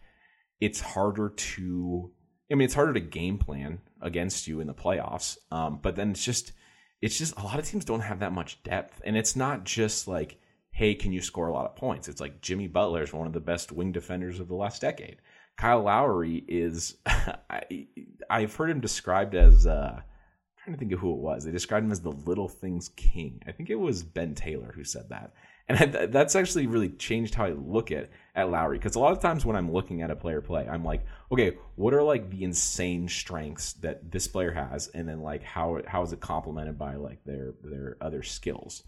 it's 0.61 0.81
harder 0.81 1.31
to 1.31 2.11
I 2.51 2.55
mean, 2.55 2.67
it's 2.67 2.75
harder 2.75 2.93
to 2.95 3.01
game 3.01 3.39
plan 3.39 3.81
against 4.01 4.47
you 4.47 4.61
in 4.61 4.67
the 4.67 4.75
playoffs. 4.75 5.39
Um, 5.51 5.79
but 5.83 5.97
then 5.97 6.11
it's 6.11 6.25
just, 6.25 6.53
it's 7.01 7.19
just 7.19 7.37
a 7.39 7.43
lot 7.43 7.59
of 7.59 7.67
teams 7.67 7.85
don't 7.85 8.01
have 8.01 8.21
that 8.21 8.33
much 8.33 8.63
depth, 8.63 9.01
and 9.05 9.17
it's 9.17 9.37
not 9.37 9.65
just 9.65 10.07
like, 10.07 10.39
hey, 10.71 10.95
can 10.95 11.13
you 11.13 11.21
score 11.21 11.49
a 11.49 11.53
lot 11.53 11.67
of 11.67 11.77
points? 11.77 12.09
It's 12.09 12.21
like 12.21 12.41
Jimmy 12.41 12.67
Butler 12.67 13.03
is 13.03 13.13
one 13.13 13.27
of 13.27 13.33
the 13.33 13.41
best 13.41 13.73
wing 13.73 13.93
defenders 13.93 14.41
of 14.41 14.49
the 14.49 14.55
last 14.55 14.83
decade. 14.83 15.19
Kyle 15.57 15.83
Lowry 15.83 16.45
is, 16.49 16.97
I, 17.07 17.87
I've 18.29 18.55
heard 18.55 18.71
him 18.71 18.81
described 18.81 19.35
as. 19.35 19.67
Uh, 19.67 19.97
I'm 19.97 20.65
trying 20.65 20.77
to 20.77 20.81
think 20.81 20.93
of 20.93 20.99
who 20.99 21.13
it 21.13 21.19
was. 21.19 21.45
They 21.45 21.53
described 21.53 21.85
him 21.85 21.93
as 21.93 22.01
the 22.01 22.11
little 22.11 22.49
things 22.49 22.89
king. 22.97 23.43
I 23.47 23.53
think 23.53 23.69
it 23.69 23.75
was 23.75 24.03
Ben 24.03 24.35
Taylor 24.35 24.73
who 24.75 24.83
said 24.83 25.11
that 25.11 25.35
and 25.69 26.13
that's 26.13 26.37
actually 26.37 26.67
really 26.67 26.91
changed 26.91 27.35
how 27.35 27.47
I 27.47 27.53
look 27.53 27.91
at 27.91 28.11
at 28.35 28.51
Lowry 28.51 28.77
because 28.77 28.97
a 28.97 29.01
lot 29.01 29.13
of 29.13 29.21
times 29.21 29.47
when 29.47 29.57
I'm 29.57 29.73
looking 29.73 30.03
at 30.03 30.11
a 30.11 30.17
player 30.17 30.41
play, 30.43 30.69
I'm 30.69 30.85
like, 30.85 31.07
okay, 31.33 31.57
what 31.77 31.95
are 31.95 32.03
like 32.03 32.29
the 32.31 32.45
insane 32.45 33.09
strengths 33.09 33.73
that 33.75 34.11
this 34.11 34.29
player 34.29 34.53
has, 34.53 34.89
and 34.89 35.09
then 35.09 35.23
like 35.23 35.43
how 35.43 35.81
how 35.87 36.03
is 36.03 36.13
it 36.13 36.21
complemented 36.21 36.79
by 36.79 36.97
like 36.97 37.25
their 37.25 37.55
their 37.63 37.97
other 38.01 38.23
skills? 38.23 38.83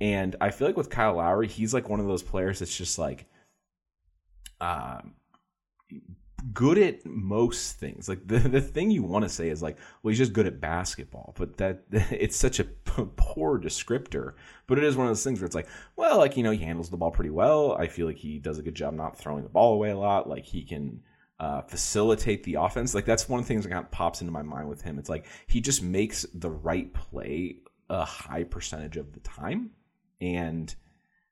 And 0.00 0.34
I 0.40 0.50
feel 0.50 0.66
like 0.66 0.76
with 0.76 0.90
Kyle 0.90 1.16
Lowry, 1.16 1.46
he's 1.46 1.74
like 1.74 1.88
one 1.88 2.00
of 2.00 2.06
those 2.06 2.22
players 2.22 2.58
that's 2.58 2.76
just 2.76 2.98
like, 2.98 3.26
um, 4.60 5.14
good 6.52 6.78
at 6.78 7.06
most 7.06 7.78
things. 7.78 8.08
Like 8.08 8.26
the, 8.26 8.38
the 8.38 8.60
thing 8.60 8.90
you 8.90 9.02
want 9.02 9.24
to 9.24 9.28
say 9.28 9.48
is 9.48 9.62
like, 9.62 9.78
well, 10.02 10.10
he's 10.10 10.18
just 10.18 10.32
good 10.32 10.46
at 10.46 10.60
basketball, 10.60 11.34
but 11.36 11.56
that 11.56 11.84
it's 11.90 12.36
such 12.36 12.60
a 12.60 12.64
poor 12.64 13.58
descriptor. 13.58 14.34
But 14.66 14.78
it 14.78 14.84
is 14.84 14.96
one 14.96 15.06
of 15.06 15.10
those 15.10 15.24
things 15.24 15.40
where 15.40 15.46
it's 15.46 15.54
like, 15.54 15.68
well, 15.96 16.18
like 16.18 16.36
you 16.36 16.42
know, 16.42 16.50
he 16.50 16.58
handles 16.58 16.90
the 16.90 16.96
ball 16.96 17.10
pretty 17.10 17.30
well. 17.30 17.76
I 17.76 17.86
feel 17.86 18.06
like 18.06 18.18
he 18.18 18.38
does 18.38 18.58
a 18.58 18.62
good 18.62 18.74
job 18.74 18.94
not 18.94 19.16
throwing 19.16 19.42
the 19.42 19.48
ball 19.48 19.74
away 19.74 19.90
a 19.90 19.98
lot. 19.98 20.28
Like 20.28 20.44
he 20.44 20.62
can 20.62 21.00
uh, 21.40 21.62
facilitate 21.62 22.44
the 22.44 22.54
offense. 22.54 22.94
Like 22.94 23.04
that's 23.04 23.28
one 23.28 23.40
of 23.40 23.46
the 23.46 23.48
things 23.48 23.64
that 23.64 23.70
kind 23.70 23.84
of 23.84 23.90
pops 23.90 24.20
into 24.20 24.32
my 24.32 24.42
mind 24.42 24.68
with 24.68 24.82
him. 24.82 24.98
It's 24.98 25.08
like 25.08 25.26
he 25.46 25.60
just 25.60 25.82
makes 25.82 26.26
the 26.34 26.50
right 26.50 26.92
play 26.92 27.58
a 27.90 28.04
high 28.04 28.44
percentage 28.44 28.96
of 28.96 29.12
the 29.12 29.20
time, 29.20 29.70
and 30.20 30.74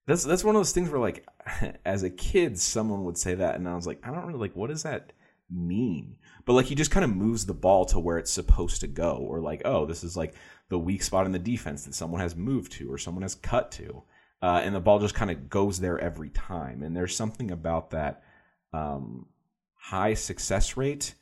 that's 0.07 0.25
that's 0.25 0.45
one 0.45 0.55
of 0.55 0.61
those 0.61 0.73
things 0.73 0.91
where 0.91 1.01
like 1.01 1.27
as 1.85 2.03
a 2.03 2.11
kid 2.11 2.59
someone 2.59 3.05
would 3.05 3.19
say 3.19 3.35
that 3.35 3.57
and 3.57 3.69
I 3.69 3.75
was 3.75 3.87
like 3.87 4.01
I 4.03 4.11
don't 4.11 4.27
really 4.27 4.39
like 4.39 4.57
what 4.57 4.71
does 4.71 4.83
that 4.85 5.13
mean? 5.51 6.17
But 6.45 6.55
like 6.55 6.67
he 6.67 6.75
just 6.75 6.91
kind 6.91 7.05
of 7.05 7.15
moves 7.15 7.47
the 7.47 7.55
ball 7.55 7.85
to 7.87 7.99
where 7.99 8.19
it's 8.19 8.31
supposed 8.31 8.81
to 8.81 8.87
go 8.87 9.17
or 9.17 9.41
like 9.41 9.63
oh 9.65 9.87
this 9.87 10.05
is 10.05 10.17
like 10.17 10.35
the 10.69 10.79
weak 10.79 11.03
spot 11.03 11.27
in 11.27 11.33
the 11.33 11.39
defense 11.39 11.85
that 11.85 11.95
someone 11.95 12.21
has 12.21 12.35
moved 12.37 12.73
to 12.73 12.91
or 12.91 12.99
someone 12.99 13.23
has 13.23 13.35
cut 13.35 13.71
to. 13.73 14.03
Uh, 14.41 14.61
and 14.65 14.75
the 14.75 14.81
ball 14.81 14.99
just 14.99 15.15
kind 15.15 15.31
of 15.31 15.49
goes 15.49 15.79
there 15.79 16.01
every 16.01 16.31
time 16.31 16.83
and 16.83 16.97
there's 16.97 17.15
something 17.15 17.53
about 17.53 17.91
that 17.91 18.25
um, 18.73 19.27
high 19.75 20.15
success 20.15 20.77
rate 20.77 21.15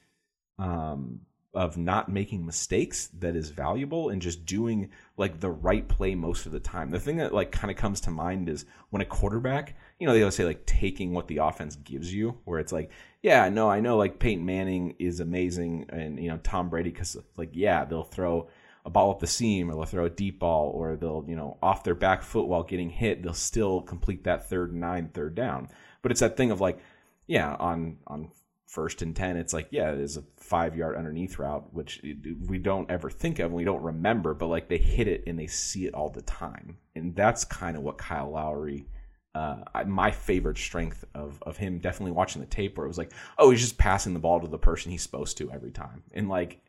um, 0.59 1.21
of 1.53 1.77
not 1.77 2.09
making 2.09 2.47
mistakes 2.47 3.09
that 3.19 3.35
is 3.35 3.51
valuable 3.51 4.11
and 4.11 4.23
just 4.23 4.47
doing 4.47 4.89
like 5.17 5.41
the 5.41 5.51
right 5.51 5.89
play 5.89 6.15
most 6.15 6.47
of 6.47 6.53
the 6.53 6.61
time. 6.61 6.91
The 6.91 7.01
thing 7.01 7.17
that 7.17 7.35
like 7.35 7.51
kind 7.51 7.71
of 7.73 7.77
comes 7.77 8.01
to 8.03 8.11
mind 8.11 8.49
is 8.49 8.67
when 8.91 9.03
a 9.03 9.07
quarterback, 9.07 9.77
you 9.99 10.07
know, 10.07 10.13
they 10.13 10.23
always 10.23 10.37
say 10.37 10.45
like 10.45 10.65
taking 10.65 11.13
what 11.13 11.27
the 11.27 11.39
offense 11.39 11.75
gives 11.75 12.13
you, 12.15 12.39
where 12.45 12.61
it's 12.61 12.73
like, 12.73 12.91
yeah, 13.23 13.49
no, 13.49 13.69
I 13.69 13.81
know 13.81 13.97
like 13.97 14.21
Peyton 14.21 14.47
Manning 14.47 14.95
is 15.01 15.19
amazing 15.19 15.87
and 15.89 16.23
you 16.23 16.29
know 16.29 16.39
Tom 16.39 16.71
Brady 16.71 16.91
because 16.91 17.17
like 17.37 17.51
yeah, 17.53 17.85
they'll 17.85 18.05
throw 18.05 18.49
a 18.85 18.91
ball 18.91 19.11
up 19.11 19.19
the 19.19 19.27
seam 19.27 19.71
or 19.71 19.75
they'll 19.75 19.85
throw 19.85 20.05
a 20.05 20.11
deep 20.11 20.39
ball 20.39 20.71
or 20.71 20.97
they'll 20.97 21.25
you 21.27 21.37
know 21.37 21.59
off 21.63 21.83
their 21.83 21.97
back 21.97 22.23
foot 22.23 22.47
while 22.47 22.63
getting 22.63 22.91
hit, 22.91 23.25
they'll 23.25 23.35
still 23.35 23.81
complete 23.83 24.23
that 24.25 24.49
third 24.49 24.73
nine, 24.73 25.11
third 25.13 25.35
down. 25.35 25.69
But 26.01 26.13
it's 26.13 26.21
that 26.21 26.37
thing 26.37 26.53
of 26.53 26.61
like, 26.61 26.79
yeah, 27.27 27.57
on 27.59 27.99
on 28.07 28.31
first 28.71 29.03
and 29.03 29.17
10 29.17 29.37
it's 29.37 29.53
like 29.53 29.67
yeah 29.73 29.91
it 29.91 29.99
is 29.99 30.17
a 30.17 30.23
five 30.37 30.77
yard 30.77 30.97
underneath 30.97 31.41
route 31.41 31.67
which 31.75 32.01
we 32.47 32.57
don't 32.57 32.89
ever 32.89 33.11
think 33.11 33.41
of 33.41 33.47
and 33.47 33.55
we 33.55 33.65
don't 33.65 33.83
remember 33.83 34.33
but 34.33 34.47
like 34.47 34.69
they 34.69 34.79
hit 34.79 35.09
it 35.09 35.25
and 35.27 35.37
they 35.37 35.49
see 35.49 35.87
it 35.87 35.95
all 35.95 36.09
the 36.09 36.23
time. 36.23 36.77
And 36.95 37.15
that's 37.17 37.45
kind 37.45 37.77
of 37.77 37.83
what 37.83 37.99
kyle 37.99 38.31
lowry 38.31 38.87
uh, 39.35 39.63
my 39.87 40.11
favorite 40.11 40.59
strength 40.59 41.05
of, 41.15 41.41
of 41.43 41.57
him 41.57 41.79
definitely 41.79 42.13
watching 42.13 42.41
the 42.41 42.47
tape 42.47 42.77
where 42.77 42.85
it 42.85 42.89
was 42.89 42.99
like 42.99 43.13
oh 43.39 43.51
he's 43.51 43.61
just 43.61 43.79
passing 43.79 44.15
the 44.15 44.21
ball 44.21 44.41
to 44.41 44.47
the 44.47 44.59
person 44.59 44.93
he's 44.93 45.03
supposed 45.03 45.37
to 45.39 45.51
every 45.51 45.73
time. 45.73 46.05
And 46.15 46.29
like 46.29 46.63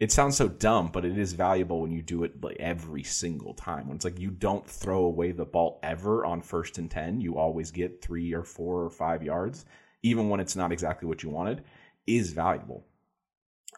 it 0.00 0.10
sounds 0.10 0.36
so 0.36 0.48
dumb, 0.48 0.90
but 0.92 1.04
it 1.04 1.16
is 1.16 1.34
valuable 1.34 1.80
when 1.80 1.92
you 1.92 2.02
do 2.02 2.24
it 2.24 2.42
like 2.42 2.56
every 2.58 3.04
single 3.04 3.54
time. 3.54 3.86
When 3.86 3.94
it's 3.94 4.04
like 4.04 4.18
you 4.18 4.30
don't 4.30 4.66
throw 4.66 5.04
away 5.04 5.30
the 5.30 5.44
ball 5.44 5.78
ever 5.84 6.26
on 6.26 6.42
first 6.42 6.78
and 6.78 6.90
10, 6.90 7.20
you 7.20 7.38
always 7.38 7.70
get 7.70 8.02
three 8.02 8.32
or 8.32 8.42
four 8.42 8.82
or 8.82 8.90
five 8.90 9.22
yards, 9.22 9.66
even 10.04 10.28
when 10.28 10.38
it's 10.38 10.54
not 10.54 10.70
exactly 10.70 11.08
what 11.08 11.24
you 11.24 11.30
wanted, 11.30 11.64
is 12.06 12.32
valuable. 12.32 12.86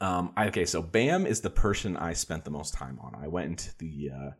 Um, 0.00 0.34
okay, 0.36 0.66
so 0.66 0.82
Bam 0.82 1.24
is 1.24 1.40
the 1.40 1.48
person 1.48 1.96
I 1.96 2.12
spent 2.12 2.44
the 2.44 2.50
most 2.50 2.74
time 2.74 2.98
on. 3.00 3.14
I 3.14 3.28
went 3.28 3.48
into 3.48 3.70
the 3.78 4.10
uh, 4.14 4.30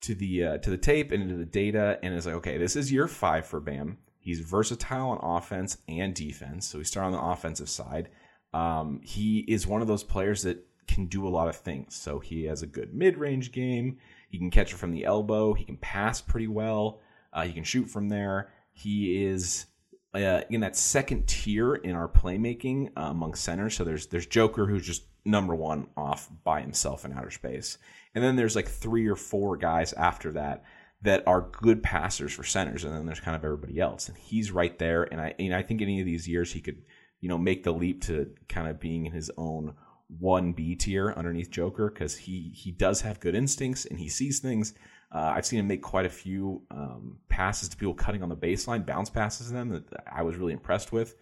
to 0.00 0.14
the 0.16 0.44
uh, 0.44 0.58
to 0.58 0.70
the 0.70 0.78
tape 0.78 1.12
and 1.12 1.22
into 1.22 1.36
the 1.36 1.44
data, 1.44 1.98
and 2.02 2.14
it's 2.14 2.26
like, 2.26 2.36
okay, 2.36 2.58
this 2.58 2.74
is 2.74 2.90
year 2.90 3.06
five 3.06 3.46
for 3.46 3.60
Bam. 3.60 3.98
He's 4.18 4.40
versatile 4.40 5.10
on 5.10 5.36
offense 5.36 5.78
and 5.86 6.14
defense. 6.14 6.66
So 6.66 6.78
we 6.78 6.84
start 6.84 7.06
on 7.06 7.12
the 7.12 7.22
offensive 7.22 7.68
side. 7.68 8.08
Um, 8.52 9.00
he 9.04 9.40
is 9.40 9.66
one 9.66 9.80
of 9.80 9.88
those 9.88 10.02
players 10.02 10.42
that 10.42 10.66
can 10.88 11.06
do 11.06 11.26
a 11.26 11.30
lot 11.30 11.48
of 11.48 11.56
things. 11.56 11.94
So 11.94 12.18
he 12.18 12.44
has 12.44 12.62
a 12.62 12.66
good 12.66 12.94
mid-range 12.94 13.52
game. 13.52 13.98
He 14.30 14.38
can 14.38 14.50
catch 14.50 14.72
it 14.72 14.76
from 14.76 14.92
the 14.92 15.04
elbow. 15.04 15.54
He 15.54 15.64
can 15.64 15.76
pass 15.76 16.20
pretty 16.20 16.48
well. 16.48 17.00
Uh, 17.32 17.44
he 17.44 17.52
can 17.52 17.64
shoot 17.64 17.88
from 17.88 18.08
there. 18.08 18.52
He 18.72 19.24
is 19.24 19.66
uh, 20.14 20.42
in 20.50 20.60
that 20.60 20.76
second 20.76 21.26
tier 21.26 21.74
in 21.74 21.94
our 21.94 22.08
playmaking 22.08 22.90
uh, 22.96 23.02
among 23.02 23.34
centers. 23.34 23.76
So 23.76 23.84
there's 23.84 24.06
there's 24.06 24.26
Joker 24.26 24.66
who's 24.66 24.86
just 24.86 25.04
number 25.24 25.54
one 25.54 25.88
off 25.96 26.28
by 26.44 26.60
himself 26.60 27.04
in 27.04 27.12
outer 27.12 27.30
space, 27.30 27.78
and 28.14 28.22
then 28.24 28.36
there's 28.36 28.56
like 28.56 28.68
three 28.68 29.06
or 29.06 29.16
four 29.16 29.56
guys 29.56 29.92
after 29.92 30.32
that 30.32 30.64
that 31.02 31.22
are 31.26 31.48
good 31.52 31.82
passers 31.82 32.32
for 32.32 32.42
centers, 32.42 32.84
and 32.84 32.94
then 32.94 33.06
there's 33.06 33.20
kind 33.20 33.36
of 33.36 33.44
everybody 33.44 33.78
else, 33.78 34.08
and 34.08 34.16
he's 34.16 34.50
right 34.50 34.78
there. 34.78 35.04
And 35.04 35.20
I 35.20 35.34
and 35.38 35.54
I 35.54 35.62
think 35.62 35.82
any 35.82 36.00
of 36.00 36.06
these 36.06 36.26
years 36.26 36.52
he 36.52 36.60
could 36.60 36.82
you 37.20 37.28
know 37.28 37.38
make 37.38 37.64
the 37.64 37.72
leap 37.72 38.02
to 38.04 38.30
kind 38.48 38.68
of 38.68 38.80
being 38.80 39.06
in 39.06 39.12
his 39.12 39.30
own 39.36 39.74
one 40.08 40.52
B 40.52 40.74
tier 40.74 41.12
underneath 41.16 41.50
Joker 41.50 41.90
because 41.90 42.16
he 42.16 42.50
he 42.54 42.72
does 42.72 43.02
have 43.02 43.20
good 43.20 43.34
instincts 43.34 43.84
and 43.84 43.98
he 43.98 44.08
sees 44.08 44.40
things. 44.40 44.74
Uh, 45.10 45.32
I've 45.34 45.46
seen 45.46 45.58
him 45.58 45.66
make 45.66 45.82
quite 45.82 46.06
a 46.06 46.10
few 46.10 46.62
um, 46.70 47.18
passes 47.28 47.68
to 47.70 47.76
people 47.76 47.94
cutting 47.94 48.22
on 48.22 48.28
the 48.28 48.36
baseline, 48.36 48.84
bounce 48.84 49.08
passes 49.08 49.50
them 49.50 49.70
that 49.70 49.84
I 50.10 50.22
was 50.22 50.36
really 50.36 50.52
impressed 50.52 50.92
with. 50.92 51.16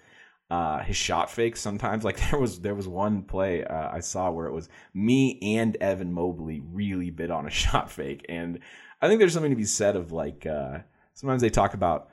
Uh, 0.49 0.83
his 0.83 0.97
shot 0.97 1.31
fakes 1.31 1.61
sometimes, 1.61 2.05
like 2.05 2.19
there 2.31 2.41
was 2.41 2.61
there 2.61 2.75
was 2.75 2.89
one 2.89 3.23
play 3.23 3.65
uh, 3.65 3.91
I 3.93 4.01
saw 4.01 4.31
where 4.31 4.47
it 4.47 4.53
was 4.53 4.69
me 4.95 5.39
and 5.59 5.77
Evan 5.77 6.13
Mobley 6.13 6.63
really 6.65 7.11
bid 7.11 7.31
on 7.31 7.47
a 7.47 7.51
shot 7.63 7.91
fake, 7.91 8.27
and 8.29 8.61
I 9.01 9.09
think 9.09 9.19
there's 9.19 9.33
something 9.33 9.53
to 9.53 9.57
be 9.57 9.65
said 9.65 9.97
of 9.97 10.13
like 10.13 10.47
uh, 10.47 10.79
sometimes 11.15 11.43
they 11.43 11.51
talk 11.51 11.75
about 11.75 12.09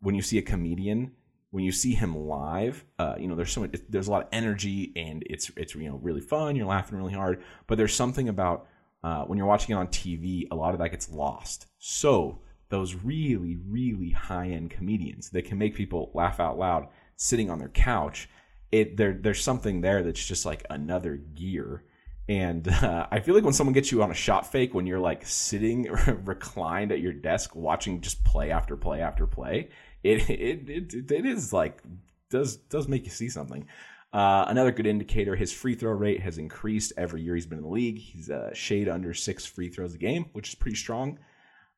when 0.00 0.14
you 0.14 0.22
see 0.22 0.38
a 0.38 0.42
comedian 0.42 1.12
when 1.56 1.64
you 1.64 1.72
see 1.72 1.94
him 1.94 2.14
live, 2.14 2.84
uh, 2.98 3.14
you 3.18 3.28
know, 3.28 3.34
there's 3.34 3.50
so 3.50 3.62
much, 3.62 3.74
there's 3.88 4.08
a 4.08 4.10
lot 4.10 4.24
of 4.24 4.28
energy 4.30 4.92
and 4.94 5.22
it's 5.26 5.50
it's 5.56 5.74
you 5.74 5.88
know 5.88 5.96
really 6.02 6.20
fun. 6.20 6.54
You're 6.54 6.66
laughing 6.66 6.98
really 6.98 7.14
hard, 7.14 7.42
but 7.66 7.78
there's 7.78 7.94
something 7.94 8.28
about 8.28 8.66
uh, 9.02 9.24
when 9.24 9.38
you're 9.38 9.46
watching 9.46 9.74
it 9.74 9.78
on 9.78 9.88
TV, 9.88 10.46
a 10.50 10.54
lot 10.54 10.74
of 10.74 10.80
that 10.80 10.90
gets 10.90 11.10
lost. 11.10 11.66
So 11.78 12.40
those 12.68 12.94
really 12.94 13.58
really 13.68 14.10
high 14.10 14.48
end 14.48 14.70
comedians 14.70 15.30
that 15.30 15.44
can 15.44 15.58
make 15.58 15.74
people 15.74 16.10
laugh 16.14 16.40
out 16.40 16.58
loud 16.58 16.88
sitting 17.16 17.50
on 17.50 17.58
their 17.58 17.68
couch, 17.68 18.28
it 18.72 18.96
there 18.96 19.12
there's 19.12 19.42
something 19.42 19.80
there 19.80 20.02
that's 20.02 20.24
just 20.24 20.44
like 20.46 20.64
another 20.70 21.16
gear. 21.16 21.84
And 22.28 22.66
uh, 22.82 23.06
I 23.10 23.20
feel 23.20 23.34
like 23.34 23.44
when 23.44 23.52
someone 23.52 23.74
gets 23.74 23.92
you 23.92 24.02
on 24.02 24.10
a 24.10 24.14
shot 24.14 24.50
fake, 24.50 24.74
when 24.74 24.86
you're 24.86 24.98
like 24.98 25.24
sitting 25.26 25.84
reclined 26.24 26.92
at 26.92 27.00
your 27.00 27.12
desk 27.12 27.54
watching 27.54 28.00
just 28.00 28.24
play 28.24 28.50
after 28.50 28.76
play 28.76 29.00
after 29.00 29.26
play, 29.26 29.70
it 30.02 30.28
it 30.28 30.68
it, 30.68 31.10
it 31.10 31.26
is 31.26 31.52
like 31.52 31.82
does 32.30 32.56
does 32.56 32.88
make 32.88 33.04
you 33.04 33.10
see 33.10 33.28
something. 33.28 33.66
Uh, 34.16 34.46
another 34.48 34.72
good 34.72 34.86
indicator: 34.86 35.36
his 35.36 35.52
free 35.52 35.74
throw 35.74 35.92
rate 35.92 36.20
has 36.20 36.38
increased 36.38 36.90
every 36.96 37.20
year 37.20 37.34
he's 37.34 37.44
been 37.44 37.58
in 37.58 37.64
the 37.64 37.70
league. 37.70 37.98
He's 37.98 38.30
a 38.30 38.50
shade 38.54 38.88
under 38.88 39.12
six 39.12 39.44
free 39.44 39.68
throws 39.68 39.94
a 39.94 39.98
game, 39.98 40.30
which 40.32 40.48
is 40.48 40.54
pretty 40.54 40.78
strong. 40.78 41.18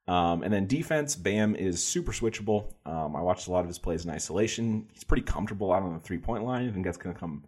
Um, 0.07 0.45
and 0.45 0.53
then 0.53 0.69
defense, 0.69 1.17
Bam 1.17 1.57
is 1.57 1.83
super 1.83 2.13
switchable. 2.13 2.75
Um, 2.87 3.17
I 3.17 3.23
watched 3.23 3.49
a 3.49 3.51
lot 3.51 3.63
of 3.63 3.67
his 3.67 3.81
plays 3.81 4.05
in 4.05 4.13
isolation. 4.13 4.87
He's 4.93 5.03
pretty 5.03 5.25
comfortable 5.25 5.73
out 5.73 5.83
on 5.83 5.95
the 5.95 5.99
three 5.99 6.19
point 6.19 6.45
line. 6.45 6.69
I 6.69 6.73
think 6.73 6.85
that's 6.85 6.97
going 6.97 7.13
to 7.13 7.19
come 7.19 7.43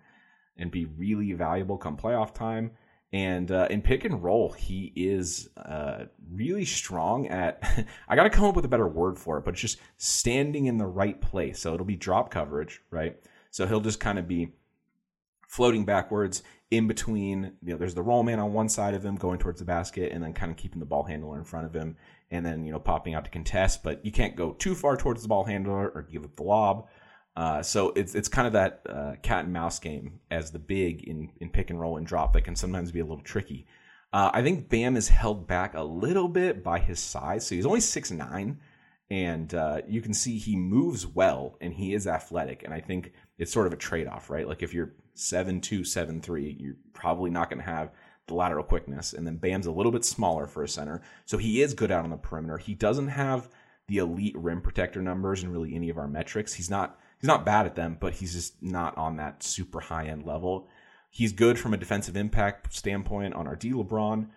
and 0.56 0.72
be 0.72 0.86
really 0.86 1.34
valuable 1.34 1.78
come 1.78 1.96
playoff 1.96 2.34
time. 2.34 2.72
And 3.12 3.52
uh, 3.52 3.68
in 3.70 3.82
pick 3.82 4.04
and 4.04 4.20
roll, 4.20 4.50
he 4.50 4.92
is 4.96 5.50
uh, 5.56 6.06
really 6.32 6.64
strong 6.64 7.28
at. 7.28 7.86
I 8.08 8.16
got 8.16 8.24
to 8.24 8.30
come 8.30 8.44
up 8.44 8.56
with 8.56 8.64
a 8.64 8.68
better 8.68 8.88
word 8.88 9.20
for 9.20 9.38
it, 9.38 9.44
but 9.44 9.54
it's 9.54 9.60
just 9.60 9.78
standing 9.98 10.66
in 10.66 10.78
the 10.78 10.86
right 10.86 11.20
place. 11.20 11.60
So 11.60 11.74
it'll 11.74 11.86
be 11.86 11.94
drop 11.94 12.32
coverage, 12.32 12.82
right? 12.90 13.16
So 13.52 13.68
he'll 13.68 13.80
just 13.80 14.00
kind 14.00 14.18
of 14.18 14.26
be 14.26 14.52
floating 15.50 15.84
backwards 15.84 16.44
in 16.70 16.86
between. 16.86 17.52
You 17.62 17.72
know, 17.72 17.76
there's 17.76 17.94
the 17.94 18.02
roll 18.02 18.22
man 18.22 18.38
on 18.38 18.52
one 18.52 18.68
side 18.68 18.94
of 18.94 19.04
him 19.04 19.16
going 19.16 19.38
towards 19.38 19.58
the 19.58 19.64
basket, 19.66 20.12
and 20.12 20.22
then 20.22 20.32
kind 20.32 20.50
of 20.50 20.56
keeping 20.56 20.78
the 20.78 20.86
ball 20.86 21.02
handler 21.02 21.36
in 21.36 21.44
front 21.44 21.66
of 21.66 21.74
him, 21.74 21.96
and 22.30 22.46
then 22.46 22.64
you 22.64 22.72
know 22.72 22.78
popping 22.78 23.14
out 23.14 23.24
to 23.24 23.30
contest. 23.30 23.82
But 23.82 24.04
you 24.04 24.12
can't 24.12 24.36
go 24.36 24.52
too 24.52 24.74
far 24.74 24.96
towards 24.96 25.22
the 25.22 25.28
ball 25.28 25.44
handler 25.44 25.88
or 25.90 26.02
give 26.02 26.24
up 26.24 26.36
the 26.36 26.44
lob. 26.44 26.86
Uh, 27.36 27.62
so 27.62 27.92
it's 27.96 28.14
it's 28.14 28.28
kind 28.28 28.46
of 28.46 28.52
that 28.52 28.82
uh, 28.88 29.14
cat 29.22 29.44
and 29.44 29.52
mouse 29.52 29.78
game 29.80 30.20
as 30.30 30.52
the 30.52 30.58
big 30.58 31.02
in, 31.02 31.30
in 31.40 31.50
pick 31.50 31.70
and 31.70 31.80
roll 31.80 31.96
and 31.96 32.06
drop 32.06 32.32
that 32.32 32.42
can 32.42 32.56
sometimes 32.56 32.92
be 32.92 33.00
a 33.00 33.04
little 33.04 33.22
tricky. 33.22 33.66
Uh, 34.12 34.30
I 34.32 34.42
think 34.42 34.68
Bam 34.68 34.96
is 34.96 35.08
held 35.08 35.46
back 35.46 35.74
a 35.74 35.82
little 35.82 36.28
bit 36.28 36.64
by 36.64 36.78
his 36.78 36.98
size. 36.98 37.46
So 37.46 37.54
he's 37.54 37.66
only 37.66 37.80
six 37.80 38.10
nine, 38.10 38.60
and 39.10 39.52
uh, 39.54 39.80
you 39.88 40.00
can 40.00 40.14
see 40.14 40.38
he 40.38 40.56
moves 40.56 41.06
well 41.06 41.56
and 41.60 41.74
he 41.74 41.94
is 41.94 42.06
athletic. 42.06 42.62
And 42.62 42.72
I 42.72 42.80
think 42.80 43.12
it's 43.38 43.52
sort 43.52 43.66
of 43.66 43.72
a 43.72 43.76
trade 43.76 44.06
off, 44.06 44.30
right? 44.30 44.46
Like 44.46 44.62
if 44.62 44.72
you're 44.72 44.94
seven 45.14 45.60
two 45.60 45.84
seven 45.84 46.20
three, 46.20 46.56
you're 46.58 46.76
probably 46.92 47.30
not 47.30 47.50
going 47.50 47.62
to 47.62 47.70
have 47.70 47.90
the 48.28 48.34
lateral 48.34 48.64
quickness. 48.64 49.12
And 49.12 49.26
then 49.26 49.36
Bam's 49.36 49.66
a 49.66 49.72
little 49.72 49.92
bit 49.92 50.04
smaller 50.04 50.46
for 50.46 50.62
a 50.62 50.68
center, 50.68 51.02
so 51.26 51.36
he 51.38 51.60
is 51.60 51.74
good 51.74 51.90
out 51.90 52.04
on 52.04 52.10
the 52.10 52.16
perimeter. 52.16 52.58
He 52.58 52.74
doesn't 52.74 53.08
have 53.08 53.48
the 53.88 53.98
elite 53.98 54.36
rim 54.38 54.60
protector 54.60 55.02
numbers 55.02 55.42
and 55.42 55.52
really 55.52 55.74
any 55.74 55.90
of 55.90 55.98
our 55.98 56.06
metrics. 56.06 56.54
He's 56.54 56.70
not 56.70 56.98
he's 57.20 57.28
not 57.28 57.44
bad 57.44 57.66
at 57.66 57.74
them, 57.74 57.98
but 58.00 58.14
he's 58.14 58.34
just 58.34 58.62
not 58.62 58.96
on 58.96 59.16
that 59.16 59.42
super 59.42 59.80
high 59.80 60.06
end 60.06 60.24
level. 60.24 60.68
He's 61.10 61.32
good 61.32 61.58
from 61.58 61.74
a 61.74 61.76
defensive 61.76 62.16
impact 62.16 62.72
standpoint 62.72 63.34
on 63.34 63.48
our 63.48 63.56
D 63.56 63.72
LeBron. 63.72 64.28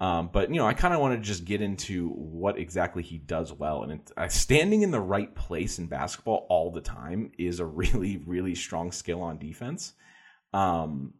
Um, 0.00 0.30
but 0.32 0.48
you 0.50 0.56
know, 0.56 0.66
I 0.66 0.74
kind 0.74 0.94
of 0.94 1.00
want 1.00 1.14
to 1.14 1.26
just 1.26 1.44
get 1.44 1.60
into 1.60 2.10
what 2.10 2.58
exactly 2.58 3.02
he 3.02 3.18
does 3.18 3.52
well, 3.52 3.82
and 3.82 4.00
uh, 4.16 4.28
standing 4.28 4.82
in 4.82 4.90
the 4.92 5.00
right 5.00 5.34
place 5.34 5.78
in 5.78 5.86
basketball 5.86 6.46
all 6.48 6.70
the 6.70 6.80
time 6.80 7.32
is 7.36 7.58
a 7.60 7.66
really, 7.66 8.18
really 8.18 8.54
strong 8.54 8.92
skill 8.92 9.22
on 9.22 9.38
defense. 9.38 9.94
Um, 10.52 11.14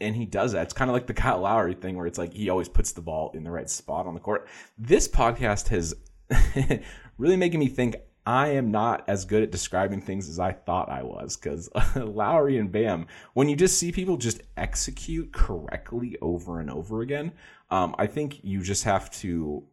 and 0.00 0.14
he 0.14 0.26
does 0.26 0.52
that. 0.52 0.62
It's 0.62 0.74
kind 0.74 0.90
of 0.90 0.94
like 0.94 1.06
the 1.06 1.14
Kyle 1.14 1.40
Lowry 1.40 1.74
thing, 1.74 1.96
where 1.96 2.06
it's 2.06 2.18
like 2.18 2.32
he 2.32 2.50
always 2.50 2.68
puts 2.68 2.92
the 2.92 3.00
ball 3.00 3.32
in 3.34 3.42
the 3.42 3.50
right 3.50 3.68
spot 3.68 4.06
on 4.06 4.14
the 4.14 4.20
court. 4.20 4.48
This 4.76 5.08
podcast 5.08 5.68
has 5.68 5.94
really 7.18 7.36
making 7.36 7.58
me 7.58 7.68
think 7.68 7.96
I 8.28 8.48
am 8.48 8.70
not 8.70 9.04
as 9.08 9.24
good 9.24 9.42
at 9.42 9.50
describing 9.50 10.02
things 10.02 10.28
as 10.28 10.38
I 10.38 10.52
thought 10.52 10.90
I 10.90 11.02
was 11.02 11.34
because 11.34 11.70
Lowry 11.96 12.58
and 12.58 12.70
Bam, 12.70 13.06
when 13.32 13.48
you 13.48 13.56
just 13.56 13.78
see 13.78 13.90
people 13.90 14.18
just 14.18 14.42
execute 14.54 15.32
correctly 15.32 16.18
over 16.20 16.60
and 16.60 16.70
over 16.70 17.00
again, 17.00 17.32
um, 17.70 17.94
I 17.98 18.06
think 18.06 18.44
you 18.44 18.60
just 18.62 18.84
have 18.84 19.10
to. 19.22 19.64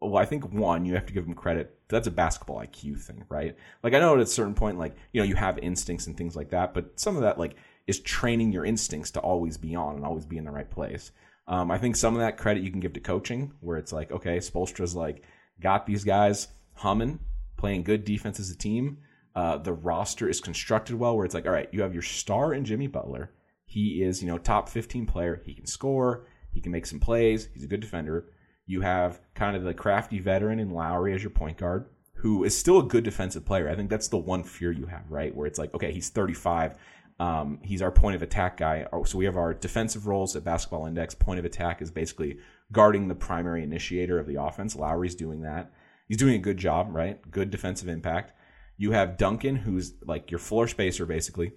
Well, 0.00 0.16
I 0.16 0.26
think 0.26 0.52
one, 0.52 0.84
you 0.84 0.94
have 0.94 1.06
to 1.06 1.12
give 1.12 1.24
them 1.24 1.34
credit. 1.34 1.76
That's 1.88 2.06
a 2.06 2.12
basketball 2.12 2.60
IQ 2.60 3.00
thing, 3.00 3.24
right? 3.28 3.56
Like 3.82 3.94
I 3.94 3.98
know 3.98 4.14
at 4.14 4.20
a 4.20 4.26
certain 4.26 4.54
point, 4.54 4.78
like 4.78 4.94
you 5.12 5.20
know, 5.20 5.26
you 5.26 5.34
have 5.34 5.58
instincts 5.58 6.06
and 6.06 6.16
things 6.16 6.36
like 6.36 6.50
that, 6.50 6.72
but 6.72 7.00
some 7.00 7.16
of 7.16 7.22
that 7.22 7.36
like 7.36 7.56
is 7.88 7.98
training 7.98 8.52
your 8.52 8.64
instincts 8.64 9.10
to 9.12 9.20
always 9.20 9.56
be 9.56 9.74
on 9.74 9.96
and 9.96 10.04
always 10.04 10.24
be 10.24 10.38
in 10.38 10.44
the 10.44 10.52
right 10.52 10.70
place. 10.70 11.10
Um, 11.48 11.68
I 11.68 11.78
think 11.78 11.96
some 11.96 12.14
of 12.14 12.20
that 12.20 12.38
credit 12.38 12.62
you 12.62 12.70
can 12.70 12.78
give 12.78 12.92
to 12.92 13.00
coaching, 13.00 13.54
where 13.58 13.76
it's 13.76 13.92
like, 13.92 14.12
okay, 14.12 14.38
Spoelstra's 14.38 14.94
like 14.94 15.24
got 15.60 15.84
these 15.84 16.04
guys 16.04 16.46
humming 16.74 17.18
playing 17.64 17.82
good 17.82 18.04
defense 18.04 18.38
as 18.38 18.50
a 18.50 18.58
team. 18.58 18.98
Uh, 19.34 19.56
the 19.56 19.72
roster 19.72 20.28
is 20.28 20.38
constructed 20.38 20.96
well, 20.96 21.16
where 21.16 21.24
it's 21.24 21.34
like, 21.34 21.46
all 21.46 21.52
right, 21.52 21.70
you 21.72 21.80
have 21.80 21.94
your 21.94 22.02
star 22.02 22.52
in 22.52 22.62
Jimmy 22.62 22.86
Butler. 22.86 23.32
He 23.64 24.02
is, 24.02 24.22
you 24.22 24.28
know, 24.28 24.36
top 24.36 24.68
15 24.68 25.06
player. 25.06 25.40
He 25.46 25.54
can 25.54 25.64
score. 25.64 26.26
He 26.52 26.60
can 26.60 26.72
make 26.72 26.84
some 26.84 27.00
plays. 27.00 27.48
He's 27.54 27.64
a 27.64 27.66
good 27.66 27.80
defender. 27.80 28.26
You 28.66 28.82
have 28.82 29.18
kind 29.34 29.56
of 29.56 29.62
the 29.62 29.72
crafty 29.72 30.18
veteran 30.18 30.60
in 30.60 30.72
Lowry 30.72 31.14
as 31.14 31.22
your 31.22 31.30
point 31.30 31.56
guard, 31.56 31.86
who 32.12 32.44
is 32.44 32.54
still 32.54 32.80
a 32.80 32.84
good 32.84 33.02
defensive 33.02 33.46
player. 33.46 33.70
I 33.70 33.76
think 33.76 33.88
that's 33.88 34.08
the 34.08 34.18
one 34.18 34.44
fear 34.44 34.70
you 34.70 34.84
have, 34.84 35.10
right? 35.10 35.34
Where 35.34 35.46
it's 35.46 35.58
like, 35.58 35.72
okay, 35.72 35.90
he's 35.90 36.10
35. 36.10 36.74
Um, 37.18 37.60
he's 37.62 37.80
our 37.80 37.90
point 37.90 38.14
of 38.14 38.22
attack 38.22 38.58
guy. 38.58 38.86
So 39.06 39.16
we 39.16 39.24
have 39.24 39.38
our 39.38 39.54
defensive 39.54 40.06
roles 40.06 40.36
at 40.36 40.44
Basketball 40.44 40.84
Index. 40.84 41.14
Point 41.14 41.38
of 41.38 41.46
attack 41.46 41.80
is 41.80 41.90
basically 41.90 42.40
guarding 42.72 43.08
the 43.08 43.14
primary 43.14 43.62
initiator 43.62 44.18
of 44.18 44.26
the 44.26 44.42
offense. 44.42 44.76
Lowry's 44.76 45.14
doing 45.14 45.40
that. 45.40 45.72
He's 46.06 46.18
doing 46.18 46.34
a 46.34 46.38
good 46.38 46.58
job, 46.58 46.88
right? 46.90 47.18
Good 47.30 47.50
defensive 47.50 47.88
impact. 47.88 48.32
You 48.76 48.92
have 48.92 49.16
Duncan, 49.16 49.56
who's 49.56 49.94
like 50.04 50.30
your 50.30 50.40
floor 50.40 50.68
spacer, 50.68 51.06
basically, 51.06 51.52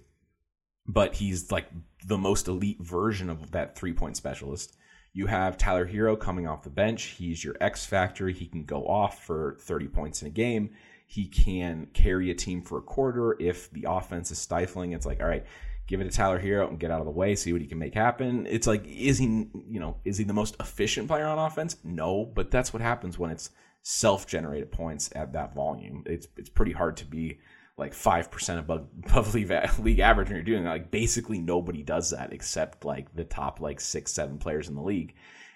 but 0.86 1.14
he's 1.14 1.50
like 1.50 1.68
the 2.06 2.18
most 2.18 2.48
elite 2.48 2.80
version 2.80 3.28
of 3.28 3.50
that 3.50 3.76
three 3.76 3.92
point 3.92 4.16
specialist. 4.16 4.76
You 5.12 5.26
have 5.26 5.58
Tyler 5.58 5.86
Herro 5.86 6.18
coming 6.18 6.46
off 6.46 6.62
the 6.62 6.70
bench. 6.70 7.02
He's 7.18 7.42
your 7.42 7.56
X 7.60 7.84
factor. 7.84 8.28
He 8.28 8.46
can 8.46 8.64
go 8.64 8.86
off 8.86 9.24
for 9.24 9.56
30 9.60 9.88
points 9.88 10.22
in 10.22 10.28
a 10.28 10.30
game. 10.30 10.70
He 11.06 11.26
can 11.26 11.88
carry 11.94 12.30
a 12.30 12.34
team 12.34 12.62
for 12.62 12.78
a 12.78 12.82
quarter 12.82 13.36
if 13.40 13.70
the 13.72 13.86
offense 13.88 14.30
is 14.30 14.38
stifling. 14.38 14.92
It's 14.92 15.06
like, 15.06 15.20
all 15.20 15.26
right, 15.26 15.44
give 15.86 16.00
it 16.00 16.04
to 16.04 16.10
Tyler 16.10 16.38
Herro 16.38 16.68
and 16.68 16.78
get 16.78 16.90
out 16.90 17.00
of 17.00 17.06
the 17.06 17.10
way, 17.10 17.34
see 17.34 17.52
what 17.52 17.62
he 17.62 17.66
can 17.66 17.78
make 17.78 17.94
happen. 17.94 18.46
It's 18.46 18.66
like, 18.66 18.86
is 18.86 19.18
he, 19.18 19.48
you 19.66 19.80
know, 19.80 19.96
is 20.04 20.18
he 20.18 20.24
the 20.24 20.34
most 20.34 20.54
efficient 20.60 21.08
player 21.08 21.26
on 21.26 21.38
offense? 21.38 21.76
No, 21.82 22.24
but 22.26 22.50
that's 22.50 22.72
what 22.72 22.82
happens 22.82 23.18
when 23.18 23.30
it's 23.30 23.50
self-generated 23.90 24.70
points 24.70 25.08
at 25.14 25.32
that 25.32 25.54
volume. 25.54 26.02
It's 26.04 26.28
it's 26.36 26.50
pretty 26.50 26.72
hard 26.72 26.98
to 26.98 27.06
be 27.06 27.38
like 27.78 27.94
five 27.94 28.30
percent 28.30 28.60
above 28.60 28.86
above 29.04 29.34
league, 29.34 29.50
league 29.78 29.98
average 30.00 30.28
when 30.28 30.36
you're 30.36 30.44
doing 30.44 30.64
that. 30.64 30.70
Like 30.70 30.90
basically 30.90 31.38
nobody 31.38 31.82
does 31.82 32.10
that 32.10 32.34
except 32.34 32.84
like 32.84 33.14
the 33.14 33.24
top 33.24 33.60
like 33.60 33.80
six 33.80 34.12
seven 34.12 34.36
players 34.36 34.68
in 34.68 34.74
the 34.74 34.82
league, 34.82 35.14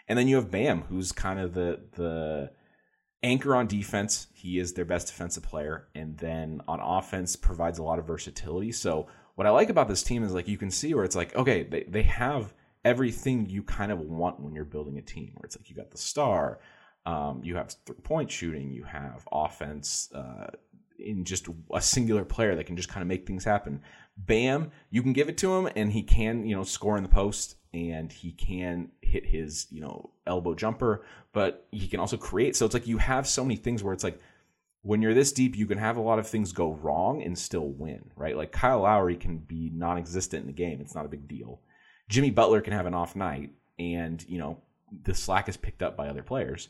and 0.09 0.19
then 0.19 0.29
you 0.29 0.37
have 0.37 0.51
Bam, 0.51 0.81
who's 0.81 1.13
kind 1.13 1.41
of 1.41 1.53
the 1.53 1.81
the 1.93 2.51
anchor 3.23 3.55
on 3.55 3.67
defense. 3.67 4.29
He 4.33 4.59
is 4.59 4.73
their 4.73 4.87
best 4.87 5.09
defensive 5.09 5.43
player, 5.43 5.89
and 5.95 6.17
then 6.17 6.63
on 6.67 6.81
offense 6.81 7.37
provides 7.37 7.79
a 7.79 7.83
lot 7.83 7.99
of 7.99 8.07
versatility. 8.07 8.73
So 8.73 9.09
what 9.35 9.47
I 9.47 9.51
like 9.51 9.69
about 9.69 9.89
this 9.89 10.03
team 10.03 10.25
is 10.25 10.33
like 10.33 10.49
you 10.49 10.57
can 10.57 10.71
see 10.71 10.95
where 10.95 11.05
it's 11.05 11.17
like 11.17 11.37
okay 11.37 11.65
they 11.65 11.85
they 11.87 12.03
have 12.05 12.55
everything 12.83 13.47
you 13.51 13.63
kind 13.63 13.93
of 13.93 14.01
want 14.01 14.41
when 14.41 14.55
you're 14.55 14.65
building 14.65 14.97
a 14.97 15.03
team 15.03 15.33
where 15.35 15.45
it's 15.45 15.59
like 15.59 15.69
you 15.69 15.77
got 15.77 15.91
the 15.91 15.99
star 15.99 16.61
um, 17.07 17.41
you 17.43 17.57
have 17.57 17.75
three 17.87 17.97
point 17.97 18.31
shooting 18.31 18.73
you 18.73 18.85
have 18.85 19.27
offense 19.33 20.11
uh, 20.15 20.49
in 20.99 21.25
just 21.25 21.49
a 21.73 21.81
singular 21.81 22.25
player 22.25 22.55
that 22.55 22.67
can 22.67 22.77
just 22.77 22.89
kind 22.89 23.03
of 23.03 23.09
make 23.09 23.27
things 23.27 23.45
happen 23.45 23.81
bam 24.17 24.71
you 24.91 25.03
can 25.03 25.13
give 25.13 25.29
it 25.29 25.39
to 25.39 25.55
him 25.55 25.69
and 25.75 25.93
he 25.93 26.03
can 26.03 26.47
you 26.47 26.55
know 26.55 26.65
score 26.65 26.97
in 26.97 27.03
the 27.03 27.09
post 27.09 27.57
and 27.75 28.13
he 28.13 28.33
can 28.33 28.91
hit 29.01 29.25
his 29.25 29.67
you 29.71 29.81
know 29.81 30.11
elbow 30.27 30.55
jumper 30.55 31.05
but 31.33 31.67
he 31.73 31.89
can 31.89 31.99
also 31.99 32.17
create 32.17 32.55
so 32.55 32.65
it's 32.65 32.75
like 32.75 32.87
you 32.87 32.99
have 32.99 33.27
so 33.27 33.43
many 33.43 33.57
things 33.57 33.83
where 33.83 33.95
it's 33.95 34.05
like 34.05 34.21
when 34.83 35.01
you're 35.01 35.15
this 35.15 35.33
deep, 35.33 35.57
you 35.57 35.67
can 35.67 35.79
have 35.79 35.97
a 35.97 36.01
lot 36.01 36.19
of 36.19 36.27
things 36.27 36.53
go 36.53 36.73
wrong 36.75 37.23
and 37.23 37.39
still 37.39 37.69
win, 37.69 38.11
right? 38.17 38.37
Like 38.37 38.53
Kyle 38.53 38.81
Lowry 38.81 39.17
can 39.17 39.39
be 39.39 39.71
non-existent 39.73 40.43
in 40.43 40.47
the 40.49 40.53
game; 40.53 40.81
it's 40.81 40.95
not 40.95 41.07
a 41.07 41.09
big 41.09 41.29
deal. 41.29 41.61
Jimmy 42.09 42.31
Butler 42.31 42.61
can 42.61 42.73
have 42.73 42.87
an 42.87 42.95
off 42.95 43.17
night, 43.17 43.51
and 43.79 44.25
you 44.29 44.39
know 44.39 44.61
the 45.05 45.15
slack 45.15 45.49
is 45.49 45.57
picked 45.57 45.83
up 45.83 45.97
by 45.97 46.09
other 46.09 46.23
players. 46.23 46.69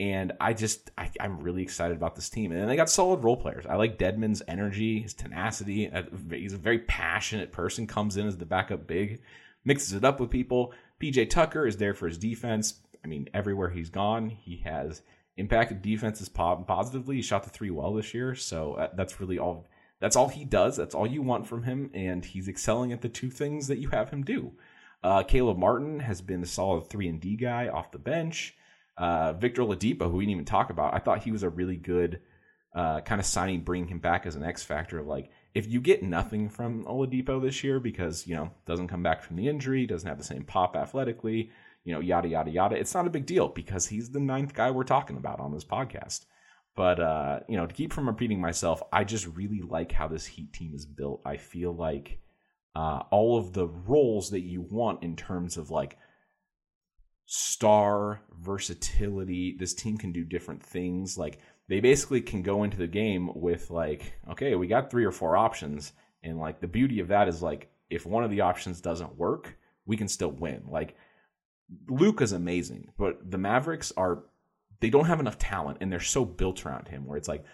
And 0.00 0.32
I 0.40 0.54
just 0.54 0.90
I, 0.96 1.10
am 1.20 1.40
really 1.40 1.62
excited 1.62 1.94
about 1.94 2.14
this 2.16 2.30
team, 2.30 2.52
and 2.52 2.68
they 2.68 2.74
got 2.74 2.88
solid 2.88 3.22
role 3.22 3.36
players. 3.36 3.66
I 3.66 3.76
like 3.76 3.98
Dedmon's 3.98 4.42
energy, 4.48 5.02
his 5.02 5.12
tenacity. 5.12 5.92
Uh, 5.92 6.04
he's 6.30 6.54
a 6.54 6.58
very 6.58 6.78
passionate 6.78 7.52
person. 7.52 7.86
Comes 7.86 8.16
in 8.16 8.26
as 8.26 8.38
the 8.38 8.46
backup 8.46 8.86
big, 8.86 9.20
mixes 9.62 9.92
it 9.92 10.02
up 10.02 10.18
with 10.18 10.30
people. 10.30 10.72
PJ 11.02 11.28
Tucker 11.28 11.66
is 11.66 11.76
there 11.76 11.92
for 11.92 12.08
his 12.08 12.16
defense. 12.16 12.80
I 13.04 13.08
mean, 13.08 13.28
everywhere 13.34 13.68
he's 13.68 13.90
gone, 13.90 14.30
he 14.30 14.56
has 14.64 15.02
impacted 15.36 15.82
defenses 15.82 16.30
positively. 16.30 17.16
He 17.16 17.22
shot 17.22 17.44
the 17.44 17.50
three 17.50 17.70
well 17.70 17.92
this 17.92 18.14
year, 18.14 18.34
so 18.34 18.74
uh, 18.74 18.88
that's 18.96 19.20
really 19.20 19.38
all. 19.38 19.66
That's 20.00 20.16
all 20.16 20.28
he 20.30 20.46
does. 20.46 20.78
That's 20.78 20.94
all 20.94 21.06
you 21.06 21.20
want 21.20 21.46
from 21.46 21.64
him, 21.64 21.90
and 21.92 22.24
he's 22.24 22.48
excelling 22.48 22.90
at 22.92 23.02
the 23.02 23.10
two 23.10 23.28
things 23.28 23.68
that 23.68 23.78
you 23.78 23.90
have 23.90 24.08
him 24.08 24.24
do. 24.24 24.52
Uh, 25.02 25.24
Caleb 25.24 25.58
Martin 25.58 26.00
has 26.00 26.22
been 26.22 26.42
a 26.42 26.46
solid 26.46 26.88
three 26.88 27.06
and 27.06 27.20
D 27.20 27.36
guy 27.36 27.68
off 27.68 27.92
the 27.92 27.98
bench. 27.98 28.56
Uh, 29.00 29.32
Victor 29.32 29.62
Oladipo, 29.62 30.10
who 30.10 30.18
we 30.18 30.24
didn't 30.24 30.32
even 30.32 30.44
talk 30.44 30.68
about, 30.68 30.92
I 30.92 30.98
thought 30.98 31.22
he 31.22 31.32
was 31.32 31.42
a 31.42 31.48
really 31.48 31.76
good 31.76 32.20
uh, 32.74 33.00
kind 33.00 33.18
of 33.18 33.26
signing, 33.26 33.62
bringing 33.62 33.88
him 33.88 33.98
back 33.98 34.26
as 34.26 34.36
an 34.36 34.44
X 34.44 34.62
factor 34.62 34.98
of 34.98 35.06
like 35.06 35.30
if 35.54 35.66
you 35.66 35.80
get 35.80 36.02
nothing 36.02 36.50
from 36.50 36.84
Oladipo 36.84 37.40
this 37.40 37.64
year 37.64 37.80
because 37.80 38.26
you 38.26 38.34
know 38.34 38.50
doesn't 38.66 38.88
come 38.88 39.02
back 39.02 39.22
from 39.22 39.36
the 39.36 39.48
injury, 39.48 39.86
doesn't 39.86 40.06
have 40.06 40.18
the 40.18 40.24
same 40.24 40.44
pop 40.44 40.76
athletically, 40.76 41.50
you 41.82 41.94
know, 41.94 42.00
yada 42.00 42.28
yada 42.28 42.50
yada. 42.50 42.76
It's 42.76 42.92
not 42.92 43.06
a 43.06 43.10
big 43.10 43.24
deal 43.24 43.48
because 43.48 43.86
he's 43.86 44.10
the 44.10 44.20
ninth 44.20 44.52
guy 44.52 44.70
we're 44.70 44.84
talking 44.84 45.16
about 45.16 45.40
on 45.40 45.50
this 45.50 45.64
podcast. 45.64 46.26
But 46.76 47.00
uh, 47.00 47.40
you 47.48 47.56
know, 47.56 47.66
to 47.66 47.74
keep 47.74 47.94
from 47.94 48.06
repeating 48.06 48.38
myself, 48.38 48.82
I 48.92 49.04
just 49.04 49.26
really 49.28 49.62
like 49.62 49.92
how 49.92 50.08
this 50.08 50.26
Heat 50.26 50.52
team 50.52 50.74
is 50.74 50.84
built. 50.84 51.22
I 51.24 51.38
feel 51.38 51.74
like 51.74 52.20
uh, 52.76 53.04
all 53.10 53.38
of 53.38 53.54
the 53.54 53.66
roles 53.66 54.30
that 54.30 54.40
you 54.40 54.60
want 54.60 55.02
in 55.02 55.16
terms 55.16 55.56
of 55.56 55.70
like 55.70 55.96
star 57.32 58.20
versatility. 58.40 59.54
This 59.56 59.72
team 59.72 59.96
can 59.96 60.10
do 60.10 60.24
different 60.24 60.60
things. 60.60 61.16
Like 61.16 61.38
they 61.68 61.78
basically 61.78 62.20
can 62.20 62.42
go 62.42 62.64
into 62.64 62.76
the 62.76 62.88
game 62.88 63.30
with 63.36 63.70
like, 63.70 64.14
okay, 64.32 64.56
we 64.56 64.66
got 64.66 64.90
three 64.90 65.04
or 65.04 65.12
four 65.12 65.36
options, 65.36 65.92
and 66.24 66.40
like 66.40 66.60
the 66.60 66.66
beauty 66.66 66.98
of 66.98 67.06
that 67.08 67.28
is 67.28 67.40
like 67.40 67.70
if 67.88 68.04
one 68.04 68.24
of 68.24 68.32
the 68.32 68.40
options 68.40 68.80
doesn't 68.80 69.16
work, 69.16 69.56
we 69.86 69.96
can 69.96 70.08
still 70.08 70.32
win. 70.32 70.64
Like 70.68 70.96
Luka's 71.88 72.32
amazing, 72.32 72.90
but 72.98 73.30
the 73.30 73.38
Mavericks 73.38 73.92
are 73.96 74.24
they 74.80 74.90
don't 74.90 75.06
have 75.06 75.20
enough 75.20 75.38
talent 75.38 75.78
and 75.80 75.92
they're 75.92 76.00
so 76.00 76.24
built 76.24 76.66
around 76.66 76.88
him 76.88 77.06
where 77.06 77.16
it's 77.16 77.28
like 77.28 77.44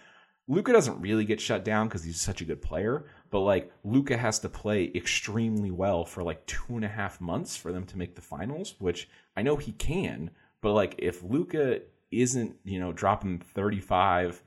Luka 0.47 0.73
doesn't 0.73 1.01
really 1.01 1.25
get 1.25 1.39
shut 1.39 1.63
down 1.63 1.87
because 1.87 2.03
he's 2.03 2.19
such 2.19 2.41
a 2.41 2.45
good 2.45 2.63
player, 2.63 3.11
but 3.29 3.41
like 3.41 3.71
Luka 3.83 4.17
has 4.17 4.39
to 4.39 4.49
play 4.49 4.91
extremely 4.95 5.71
well 5.71 6.05
for 6.05 6.23
like 6.23 6.45
two 6.45 6.75
and 6.75 6.85
a 6.85 6.89
half 6.89 7.19
months 7.19 7.55
for 7.55 7.71
them 7.71 7.85
to 7.85 7.97
make 7.97 8.15
the 8.15 8.21
finals, 8.21 8.75
which 8.79 9.09
I 9.35 9.41
know 9.41 9.57
he 9.57 9.71
can, 9.73 10.31
but 10.61 10.73
like 10.73 10.95
if 10.97 11.23
Luka 11.23 11.81
isn't, 12.11 12.55
you 12.63 12.79
know, 12.79 12.91
dropping 12.91 13.39
35, 13.39 14.41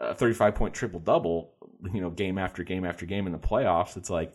uh, 0.00 0.14
35 0.14 0.54
point 0.54 0.74
triple 0.74 1.00
double, 1.00 1.52
you 1.92 2.00
know, 2.00 2.10
game 2.10 2.38
after 2.38 2.64
game 2.64 2.84
after 2.84 3.06
game 3.06 3.26
in 3.26 3.32
the 3.32 3.38
playoffs, 3.38 3.96
it's 3.96 4.10
like, 4.10 4.34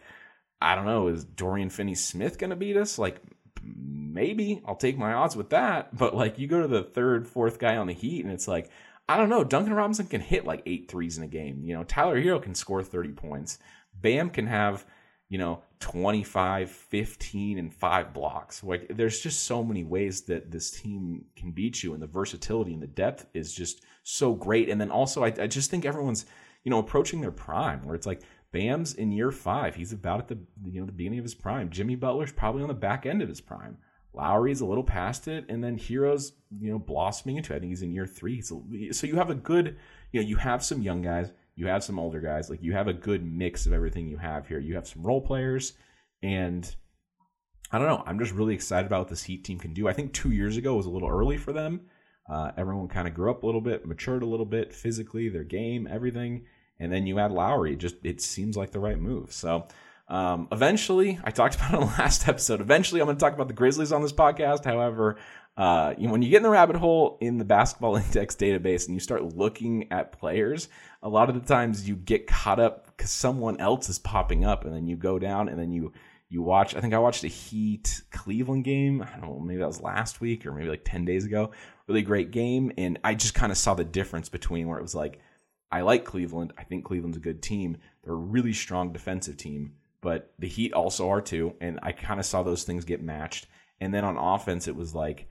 I 0.62 0.76
don't 0.76 0.86
know, 0.86 1.08
is 1.08 1.24
Dorian 1.24 1.70
Finney 1.70 1.96
Smith 1.96 2.38
going 2.38 2.52
to 2.52 2.56
beat 2.56 2.78
us? 2.78 2.98
Like, 2.98 3.22
maybe 3.64 4.62
I'll 4.66 4.76
take 4.76 4.98
my 4.98 5.14
odds 5.14 5.36
with 5.36 5.50
that. 5.50 5.96
But 5.96 6.16
like 6.16 6.40
you 6.40 6.48
go 6.48 6.62
to 6.62 6.68
the 6.68 6.84
third, 6.84 7.28
fourth 7.28 7.60
guy 7.60 7.78
on 7.78 7.88
the 7.88 7.94
Heat, 7.94 8.24
and 8.24 8.34
it's 8.34 8.48
like 8.48 8.70
I 9.10 9.18
don't 9.18 9.30
know. 9.30 9.44
Duncan 9.44 9.74
Robinson 9.74 10.08
can 10.08 10.22
hit 10.22 10.46
like 10.46 10.64
eight 10.66 10.90
threes 10.90 11.18
in 11.18 11.24
a 11.24 11.28
game. 11.28 11.64
You 11.64 11.74
know, 11.74 11.84
Tyler 11.84 12.22
Herro 12.22 12.42
can 12.42 12.56
score 12.56 12.84
30 12.84 13.12
points. 13.12 13.60
Bam 14.02 14.30
can 14.30 14.48
have, 14.48 14.86
you 15.30 15.38
know, 15.38 15.64
25, 15.80 16.70
15, 16.70 17.58
and 17.58 17.74
five 17.74 18.14
blocks. 18.14 18.64
Like 18.64 18.88
there's 18.96 19.20
just 19.20 19.44
so 19.44 19.64
many 19.64 19.84
ways 19.84 20.22
that 20.24 20.52
this 20.52 20.72
team 20.72 21.26
can 21.36 21.52
beat 21.52 21.84
you, 21.84 21.94
and 21.94 22.02
the 22.02 22.08
versatility 22.08 22.74
and 22.74 22.82
the 22.82 22.88
depth 22.88 23.28
is 23.34 23.54
just 23.54 23.84
so 24.04 24.34
great. 24.34 24.70
And 24.70 24.80
then 24.80 24.92
also, 24.92 25.24
I, 25.24 25.34
I 25.40 25.48
just 25.48 25.70
think 25.70 25.86
everyone's, 25.86 26.26
you 26.64 26.70
know, 26.70 26.80
approaching 26.80 27.22
their 27.22 27.32
prime 27.32 27.84
where 27.84 27.96
it's 27.96 28.08
like 28.08 28.22
Bam's 28.52 28.94
in 28.94 29.12
year 29.12 29.32
five. 29.32 29.76
He's 29.76 29.94
about 29.94 30.20
at 30.20 30.28
the 30.28 30.38
you 30.70 30.80
know 30.80 30.86
the 30.86 30.92
beginning 30.92 31.20
of 31.20 31.26
his 31.26 31.36
prime. 31.36 31.70
Jimmy 31.70 31.96
Butler's 31.96 32.32
probably 32.32 32.62
on 32.62 32.68
the 32.68 32.74
back 32.74 33.06
end 33.06 33.22
of 33.22 33.30
his 33.30 33.42
prime. 33.42 33.78
Lowry's 34.14 34.60
a 34.60 34.66
little 34.66 34.84
past 34.84 35.28
it, 35.28 35.46
and 35.48 35.64
then 35.64 35.78
Herro's 35.78 36.34
you 36.60 36.72
know 36.72 36.80
blossoming 36.80 37.38
into. 37.38 37.54
It. 37.54 37.58
I 37.58 37.60
think 37.60 37.72
he's 37.72 37.82
in 37.82 37.94
year 37.94 38.08
three. 38.08 38.42
So 38.42 38.64
you 38.70 39.16
have 39.16 39.30
a 39.30 39.36
good, 39.36 39.78
you 40.12 40.22
know, 40.22 40.28
you 40.28 40.36
have 40.36 40.64
some 40.64 40.82
young 40.82 41.02
guys, 41.02 41.32
you 41.62 41.68
have 41.68 41.84
some 41.84 42.00
older 42.00 42.20
guys. 42.20 42.50
Like 42.50 42.62
you 42.62 42.74
have 42.74 42.88
a 42.88 42.94
good 42.94 43.26
mix 43.26 43.66
of 43.66 43.74
everything 43.74 44.08
you 44.08 44.18
have 44.18 44.48
here. 44.48 44.60
You 44.60 44.76
have 44.76 44.88
some 44.88 45.04
role 45.04 45.22
players, 45.22 45.74
and 46.22 46.74
I 47.72 47.78
don't 47.78 47.88
know. 47.88 48.04
I'm 48.06 48.20
just 48.20 48.34
really 48.34 48.54
excited 48.54 48.88
about 48.88 49.02
what 49.02 49.08
this 49.10 49.24
Heat 49.24 49.46
team 49.46 49.60
can 49.60 49.74
do. 49.74 49.88
I 49.88 49.94
think 49.94 50.14
two 50.14 50.32
years 50.32 50.58
ago 50.58 50.76
was 50.76 50.86
a 50.86 50.90
little 50.90 51.10
early 51.10 51.38
for 51.38 51.54
them. 51.54 51.82
Uh, 52.30 52.52
everyone 52.58 52.88
kind 52.88 53.08
of 53.08 53.14
grew 53.14 53.32
up 53.32 53.44
a 53.44 53.46
little 53.46 53.62
bit, 53.62 53.86
matured 53.86 54.24
a 54.24 54.28
little 54.28 54.46
bit 54.46 54.74
physically, 54.74 55.30
their 55.30 55.44
game, 55.44 55.88
everything 55.90 56.46
and 56.82 56.92
then 56.92 57.06
you 57.06 57.20
add 57.20 57.32
Lowry. 57.32 57.76
Just 57.76 57.96
it 58.04 58.20
seems 58.20 58.58
like 58.58 58.72
the 58.72 58.80
right 58.80 59.00
move. 59.00 59.32
So 59.32 59.68
um, 60.12 60.50
eventually, 60.52 61.18
I 61.24 61.32
talked 61.32 61.56
about 61.58 61.74
it 61.74 61.76
in 61.76 61.80
the 61.80 61.86
last 61.98 62.28
episode. 62.28 62.62
Eventually, 62.62 63.02
I'm 63.02 63.08
going 63.08 63.18
to 63.18 63.20
talk 63.20 63.34
about 63.34 63.48
the 63.48 63.54
Grizzlies 63.54 63.94
on 63.94 64.02
this 64.02 64.12
podcast. 64.12 64.66
However, 64.66 65.18
uh, 65.56 65.94
when 65.96 66.22
you 66.22 66.30
get 66.30 66.38
in 66.38 66.44
the 66.44 66.50
rabbit 66.50 66.76
hole 66.76 67.18
in 67.22 67.38
the 67.38 67.46
basketball 67.46 67.96
index 67.98 68.36
database 68.36 68.86
and 68.86 68.94
you 68.94 69.00
start 69.00 69.36
looking 69.36 69.92
at 69.92 70.12
players, 70.12 70.68
a 71.02 71.10
lot 71.10 71.30
of 71.30 71.36
the 71.36 71.42
times 71.42 71.88
you 71.88 71.96
get 71.96 72.28
caught 72.28 72.60
up 72.60 72.86
because 72.86 73.10
someone 73.10 73.60
else 73.60 73.90
is 73.90 74.00
popping 74.00 74.44
up, 74.44 74.66
and 74.66 74.76
then 74.76 74.86
you 74.86 74.98
go 74.98 75.18
down 75.18 75.48
and 75.48 75.58
then 75.58 75.72
you 75.72 75.94
you 76.28 76.42
watch. 76.42 76.76
I 76.76 76.82
think 76.82 76.94
I 76.94 77.00
watched 77.00 77.24
a 77.24 77.30
Heat 77.30 78.02
Cleveland 78.12 78.66
game. 78.66 79.02
I 79.02 79.18
don't 79.20 79.22
know, 79.22 79.40
maybe 79.40 79.60
that 79.60 79.68
was 79.68 79.82
last 79.82 80.20
week 80.20 80.46
or 80.46 80.52
maybe 80.52 80.70
like 80.70 80.84
ten 80.84 81.06
days 81.06 81.26
ago. 81.26 81.52
Really 81.88 82.02
great 82.02 82.32
game, 82.32 82.74
and 82.78 83.00
I 83.04 83.16
just 83.16 83.34
kind 83.34 83.52
of 83.52 83.58
saw 83.58 83.76
the 83.76 83.86
difference 83.86 84.28
between 84.28 84.68
where 84.68 84.78
it 84.78 84.84
was 84.84 84.96
like 84.96 85.22
I 85.72 85.82
like 85.82 86.04
Cleveland. 86.04 86.54
I 86.58 86.64
think 86.64 86.84
Cleveland's 86.84 87.18
a 87.18 87.22
good 87.22 87.42
team. 87.42 87.78
They're 88.04 88.14
a 88.14 88.18
really 88.18 88.54
strong 88.54 88.92
defensive 88.92 89.38
team, 89.38 89.74
but 90.02 90.34
the 90.40 90.48
Heat 90.48 90.74
also 90.74 91.10
are 91.10 91.22
too. 91.22 91.56
And 91.62 91.80
I 91.82 91.92
kind 91.92 92.20
of 92.20 92.26
saw 92.26 92.44
those 92.44 92.64
things 92.64 92.86
get 92.86 93.02
matched. 93.02 93.48
And 93.80 93.94
then 93.94 94.04
on 94.04 94.18
offense, 94.18 94.68
it 94.68 94.76
was 94.76 94.94
like, 94.94 95.30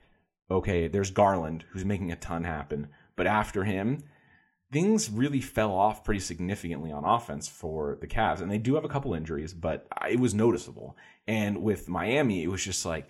okay, 0.49 0.87
there's 0.87 1.11
Garland 1.11 1.65
who's 1.69 1.85
making 1.85 2.11
a 2.11 2.15
ton 2.15 2.43
happen. 2.43 2.87
But 3.15 3.27
after 3.27 3.63
him, 3.63 4.03
things 4.71 5.09
really 5.09 5.41
fell 5.41 5.71
off 5.71 6.03
pretty 6.03 6.19
significantly 6.19 6.91
on 6.91 7.05
offense 7.05 7.47
for 7.47 7.97
the 8.01 8.07
Cavs. 8.07 8.41
And 8.41 8.49
they 8.49 8.57
do 8.57 8.75
have 8.75 8.85
a 8.85 8.89
couple 8.89 9.13
injuries, 9.13 9.53
but 9.53 9.87
it 10.09 10.19
was 10.19 10.33
noticeable. 10.33 10.97
And 11.27 11.61
with 11.61 11.89
Miami, 11.89 12.43
it 12.43 12.49
was 12.49 12.63
just 12.63 12.85
like, 12.85 13.07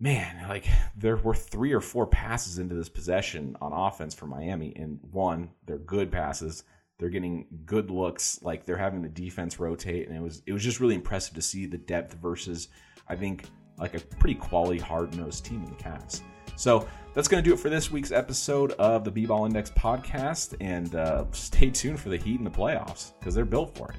man, 0.00 0.48
like 0.48 0.66
there 0.96 1.16
were 1.16 1.34
three 1.34 1.72
or 1.72 1.80
four 1.80 2.06
passes 2.06 2.58
into 2.58 2.74
this 2.74 2.88
possession 2.88 3.56
on 3.60 3.72
offense 3.72 4.14
for 4.14 4.26
Miami, 4.26 4.72
and 4.74 4.98
one, 5.12 5.50
they're 5.66 5.78
good 5.78 6.10
passes. 6.10 6.64
They're 7.00 7.08
getting 7.08 7.46
good 7.64 7.90
looks, 7.90 8.40
like 8.42 8.66
they're 8.66 8.76
having 8.76 9.00
the 9.00 9.08
defense 9.08 9.58
rotate, 9.58 10.06
and 10.06 10.16
it 10.16 10.20
was 10.20 10.42
it 10.44 10.52
was 10.52 10.62
just 10.62 10.80
really 10.80 10.94
impressive 10.94 11.34
to 11.34 11.42
see 11.42 11.64
the 11.64 11.78
depth 11.78 12.14
versus, 12.14 12.68
I 13.08 13.16
think, 13.16 13.46
like 13.78 13.94
a 13.94 14.00
pretty 14.00 14.34
quality 14.34 14.78
hard 14.78 15.16
nosed 15.16 15.46
team 15.46 15.64
in 15.64 15.70
the 15.70 15.82
Cavs. 15.82 16.20
So 16.56 16.86
that's 17.14 17.26
going 17.26 17.42
to 17.42 17.48
do 17.48 17.54
it 17.54 17.58
for 17.58 17.70
this 17.70 17.90
week's 17.90 18.12
episode 18.12 18.72
of 18.72 19.02
the 19.02 19.10
B 19.10 19.24
Ball 19.24 19.46
Index 19.46 19.70
podcast, 19.70 20.54
and 20.60 20.94
uh, 20.94 21.24
stay 21.32 21.70
tuned 21.70 21.98
for 21.98 22.10
the 22.10 22.18
Heat 22.18 22.38
in 22.38 22.44
the 22.44 22.50
playoffs 22.50 23.18
because 23.18 23.34
they're 23.34 23.46
built 23.46 23.74
for 23.74 23.90
it. 23.90 23.96